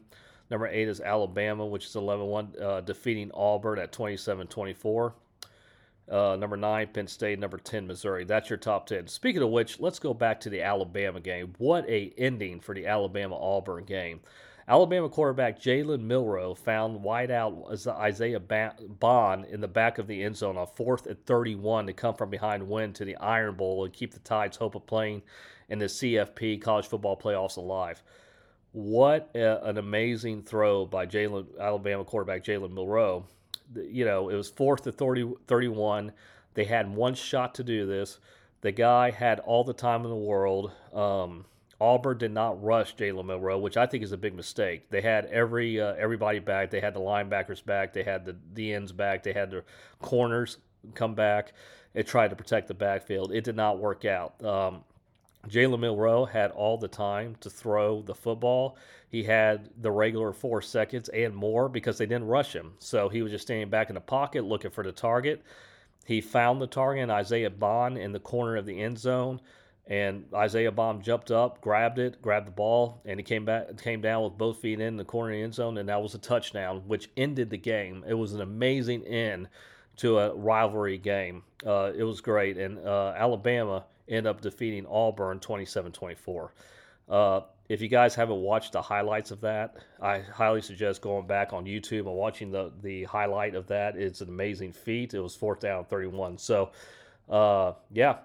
Number 0.50 0.68
eight 0.68 0.88
is 0.88 1.02
Alabama, 1.02 1.66
which 1.66 1.86
is 1.86 1.96
11 1.96 2.26
1, 2.26 2.54
uh, 2.62 2.82
defeating 2.82 3.32
Auburn 3.34 3.80
at 3.80 3.92
27 3.92 4.48
24. 4.48 5.14
Uh, 6.10 6.36
number 6.40 6.56
nine, 6.56 6.88
Penn 6.94 7.08
State. 7.08 7.40
Number 7.40 7.58
10, 7.58 7.88
Missouri. 7.88 8.26
That's 8.26 8.50
your 8.50 8.58
top 8.58 8.86
10. 8.88 9.08
Speaking 9.08 9.42
of 9.42 9.50
which, 9.50 9.80
let's 9.80 9.98
go 9.98 10.14
back 10.14 10.40
to 10.42 10.50
the 10.50 10.62
Alabama 10.62 11.20
game. 11.20 11.56
What 11.58 11.88
a 11.90 12.14
ending 12.18 12.60
for 12.60 12.76
the 12.76 12.86
Alabama 12.86 13.36
Auburn 13.36 13.86
game. 13.86 14.20
Alabama 14.68 15.08
quarterback 15.10 15.60
Jalen 15.60 16.02
Milroe 16.02 16.56
found 16.56 17.02
wideout 17.02 17.88
Isaiah 17.88 18.40
Bond 18.40 19.46
in 19.46 19.62
the 19.62 19.68
back 19.68 20.00
of 20.00 20.08
the 20.08 20.24
end 20.24 20.36
zone 20.36 20.58
on 20.58 20.66
fourth 20.66 21.06
and 21.06 21.24
31 21.26 21.86
to 21.86 21.94
come 21.94 22.16
from 22.16 22.32
behind 22.32 22.68
win 22.68 22.92
to 22.94 23.06
the 23.06 23.16
Iron 23.18 23.54
Bowl 23.56 23.86
and 23.86 23.94
keep 23.94 24.12
the 24.12 24.20
Tides' 24.20 24.58
hope 24.58 24.74
of 24.74 24.88
playing 24.88 25.22
in 25.70 25.78
the 25.78 25.86
CFP 25.86 26.62
college 26.62 26.88
football 26.88 27.16
playoffs 27.16 27.58
alive. 27.58 28.02
What 28.72 29.30
a, 29.36 29.64
an 29.68 29.78
amazing 29.78 30.42
throw 30.42 30.88
by 30.88 31.06
Jalen 31.06 31.46
Alabama 31.60 32.04
quarterback 32.04 32.44
Jalen 32.44 32.74
Milroe. 32.74 33.28
You 33.76 34.06
know, 34.06 34.30
it 34.30 34.36
was 34.36 34.50
fourth 34.50 34.84
to 34.84 34.92
30, 34.92 35.34
31. 35.46 36.12
They 36.56 36.66
had 36.66 36.90
one 36.90 37.14
shot 37.14 37.54
to 37.56 37.64
do 37.64 37.86
this. 37.86 38.20
The 38.62 38.72
guy 38.72 39.12
had 39.12 39.40
all 39.42 39.64
the 39.64 39.74
time 39.74 40.04
in 40.04 40.10
the 40.10 40.16
world. 40.16 40.72
Um, 40.92 41.46
Auburn 41.80 42.18
did 42.18 42.32
not 42.32 42.64
rush 42.64 42.96
Jalen 42.96 43.26
Milroe, 43.26 43.60
which 43.60 43.76
I 43.76 43.86
think 43.86 44.04
is 44.04 44.14
a 44.14 44.18
big 44.18 44.34
mistake. 44.34 44.90
They 44.90 45.02
had 45.02 45.26
every 45.26 45.82
uh, 45.82 45.94
everybody 45.98 46.40
back. 46.40 46.72
They 46.72 46.80
had 46.80 46.94
the 46.94 47.02
linebackers 47.02 47.64
back. 47.64 47.94
They 47.94 48.04
had 48.04 48.26
the, 48.26 48.36
the 48.54 48.74
ends 48.74 48.92
back. 48.92 49.24
They 49.24 49.34
had 49.34 49.52
the 49.52 49.64
corners 50.02 50.58
come 50.94 51.16
back. 51.16 51.54
It 51.94 52.08
tried 52.08 52.30
to 52.30 52.36
protect 52.36 52.68
the 52.68 52.74
backfield. 52.74 53.34
It 53.34 53.44
did 53.44 53.56
not 53.56 53.80
work 53.80 54.06
out. 54.06 54.42
Um, 54.44 54.84
Jalen 55.48 55.80
Milroe 55.80 56.26
had 56.26 56.52
all 56.52 56.78
the 56.78 56.88
time 56.88 57.36
to 57.42 57.50
throw 57.50 58.02
the 58.02 58.16
football. 58.16 58.78
He 59.10 59.24
had 59.24 59.70
the 59.82 59.92
regular 59.92 60.34
four 60.34 60.62
seconds 60.62 61.10
and 61.10 61.36
more 61.36 61.70
because 61.70 61.98
they 61.98 62.06
didn't 62.06 62.28
rush 62.28 62.54
him. 62.54 62.74
So 62.80 63.10
he 63.10 63.22
was 63.22 63.32
just 63.32 63.46
standing 63.46 63.70
back 63.70 63.90
in 63.90 63.96
the 63.96 64.02
pocket 64.02 64.44
looking 64.44 64.72
for 64.72 64.84
the 64.84 64.92
target. 64.92 65.44
He 66.06 66.22
found 66.22 66.62
the 66.62 66.68
target, 66.68 67.10
Isaiah 67.10 67.50
Bond, 67.50 67.98
in 67.98 68.12
the 68.12 68.20
corner 68.20 68.58
of 68.58 68.66
the 68.66 68.82
end 68.82 68.98
zone. 69.00 69.40
And 69.88 70.26
Isaiah 70.34 70.72
Bond 70.72 71.04
jumped 71.04 71.30
up, 71.30 71.62
grabbed 71.62 72.00
it, 72.00 72.20
grabbed 72.22 72.48
the 72.48 72.52
ball, 72.52 73.02
and 73.06 73.20
he 73.20 73.24
came 73.24 73.46
back, 73.46 73.80
came 73.82 74.02
down 74.02 74.24
with 74.24 74.38
both 74.38 74.58
feet 74.58 74.80
in 74.80 74.98
the 74.98 75.06
corner 75.06 75.32
of 75.32 75.38
the 75.38 75.44
end 75.44 75.54
zone, 75.54 75.78
and 75.78 75.90
that 75.90 76.02
was 76.02 76.16
a 76.16 76.18
touchdown, 76.18 76.82
which 76.88 77.10
ended 77.18 77.52
the 77.52 77.58
game. 77.58 78.04
It 78.08 78.16
was 78.16 78.34
an 78.34 78.42
amazing 78.42 79.06
end 79.06 79.48
to 79.98 80.18
a 80.18 80.34
rivalry 80.34 80.98
game. 80.98 81.44
Uh, 81.66 81.92
it 81.96 82.04
was 82.04 82.20
great, 82.20 82.58
and 82.58 82.80
uh, 82.80 83.14
Alabama 83.16 83.86
ended 84.08 84.28
up 84.28 84.42
defeating 84.42 84.88
Auburn 84.88 85.40
27-24. 85.40 86.50
Uh, 87.08 87.42
if 87.70 87.82
you 87.82 87.88
guys 87.88 88.14
haven't 88.14 88.42
watched 88.42 88.74
the 88.74 88.82
highlights 88.82 89.32
of 89.32 89.42
that, 89.42 89.76
I 90.02 90.20
highly 90.20 90.62
suggest 90.62 91.02
going 91.02 91.26
back 91.26 91.54
on 91.54 91.66
YouTube 91.66 92.02
and 92.08 92.14
watching 92.14 92.52
the 92.52 92.72
the 92.82 93.04
highlight 93.06 93.56
of 93.56 93.68
that. 93.68 93.96
It's 93.96 94.22
an 94.22 94.30
amazing 94.30 94.74
feat. 94.74 95.14
It 95.14 95.20
was 95.20 95.36
fourth 95.36 95.62
down 95.62 95.86
31. 95.86 96.38
So, 96.38 96.72
uh, 97.30 97.74
yeah. 97.92 98.18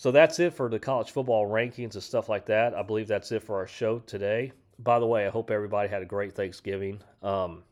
So 0.00 0.10
that's 0.10 0.40
it 0.40 0.54
for 0.54 0.70
the 0.70 0.78
college 0.78 1.10
football 1.10 1.46
rankings 1.46 1.92
and 1.92 2.02
stuff 2.02 2.30
like 2.30 2.46
that. 2.46 2.74
I 2.74 2.82
believe 2.82 3.06
that's 3.06 3.32
it 3.32 3.42
for 3.42 3.56
our 3.56 3.66
show 3.66 3.98
today. 3.98 4.50
By 4.78 4.98
the 4.98 5.04
way, 5.04 5.26
I 5.26 5.28
hope 5.28 5.50
everybody 5.50 5.90
had 5.90 6.00
a 6.00 6.06
great 6.06 6.34
Thanksgiving. 6.34 7.02
Um, 7.22 7.64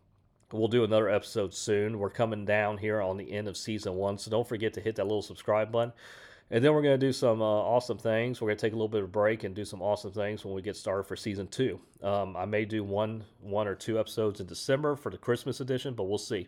we'll 0.52 0.68
do 0.68 0.84
another 0.84 1.08
episode 1.08 1.54
soon. 1.54 1.98
We're 1.98 2.10
coming 2.10 2.44
down 2.44 2.76
here 2.76 3.00
on 3.00 3.16
the 3.16 3.32
end 3.32 3.48
of 3.48 3.56
season 3.56 3.94
one, 3.94 4.18
so 4.18 4.30
don't 4.30 4.46
forget 4.46 4.74
to 4.74 4.80
hit 4.82 4.96
that 4.96 5.04
little 5.04 5.22
subscribe 5.22 5.72
button. 5.72 5.94
And 6.50 6.62
then 6.62 6.74
we're 6.74 6.82
going 6.82 7.00
to 7.00 7.06
do 7.06 7.14
some 7.14 7.40
uh, 7.40 7.46
awesome 7.46 7.96
things. 7.96 8.42
We're 8.42 8.48
going 8.48 8.58
to 8.58 8.66
take 8.66 8.74
a 8.74 8.76
little 8.76 8.88
bit 8.88 9.04
of 9.04 9.08
a 9.08 9.10
break 9.10 9.44
and 9.44 9.54
do 9.54 9.64
some 9.64 9.80
awesome 9.80 10.12
things 10.12 10.44
when 10.44 10.52
we 10.52 10.60
get 10.60 10.76
started 10.76 11.04
for 11.04 11.16
season 11.16 11.46
two. 11.46 11.80
Um, 12.02 12.36
I 12.36 12.44
may 12.44 12.66
do 12.66 12.84
one, 12.84 13.24
one 13.40 13.66
or 13.66 13.74
two 13.74 13.98
episodes 13.98 14.40
in 14.40 14.46
December 14.46 14.96
for 14.96 15.08
the 15.08 15.16
Christmas 15.16 15.60
edition, 15.60 15.94
but 15.94 16.04
we'll 16.04 16.18
see. 16.18 16.46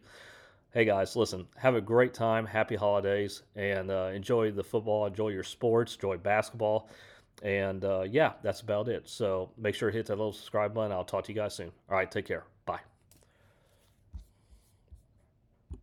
Hey 0.72 0.84
guys, 0.84 1.16
listen, 1.16 1.48
have 1.56 1.74
a 1.74 1.80
great 1.80 2.14
time. 2.14 2.46
Happy 2.46 2.76
holidays 2.76 3.42
and 3.56 3.90
uh, 3.90 4.12
enjoy 4.14 4.52
the 4.52 4.62
football, 4.62 5.04
enjoy 5.04 5.30
your 5.30 5.42
sports, 5.42 5.96
enjoy 5.96 6.16
basketball. 6.16 6.88
And 7.42 7.84
uh, 7.84 8.02
yeah, 8.08 8.34
that's 8.44 8.60
about 8.60 8.88
it. 8.88 9.08
So 9.08 9.50
make 9.58 9.74
sure 9.74 9.90
to 9.90 9.96
hit 9.96 10.06
that 10.06 10.16
little 10.16 10.32
subscribe 10.32 10.72
button. 10.72 10.92
I'll 10.92 11.04
talk 11.04 11.24
to 11.24 11.32
you 11.32 11.36
guys 11.36 11.56
soon. 11.56 11.72
All 11.88 11.96
right, 11.96 12.08
take 12.08 12.26
care. 12.26 12.44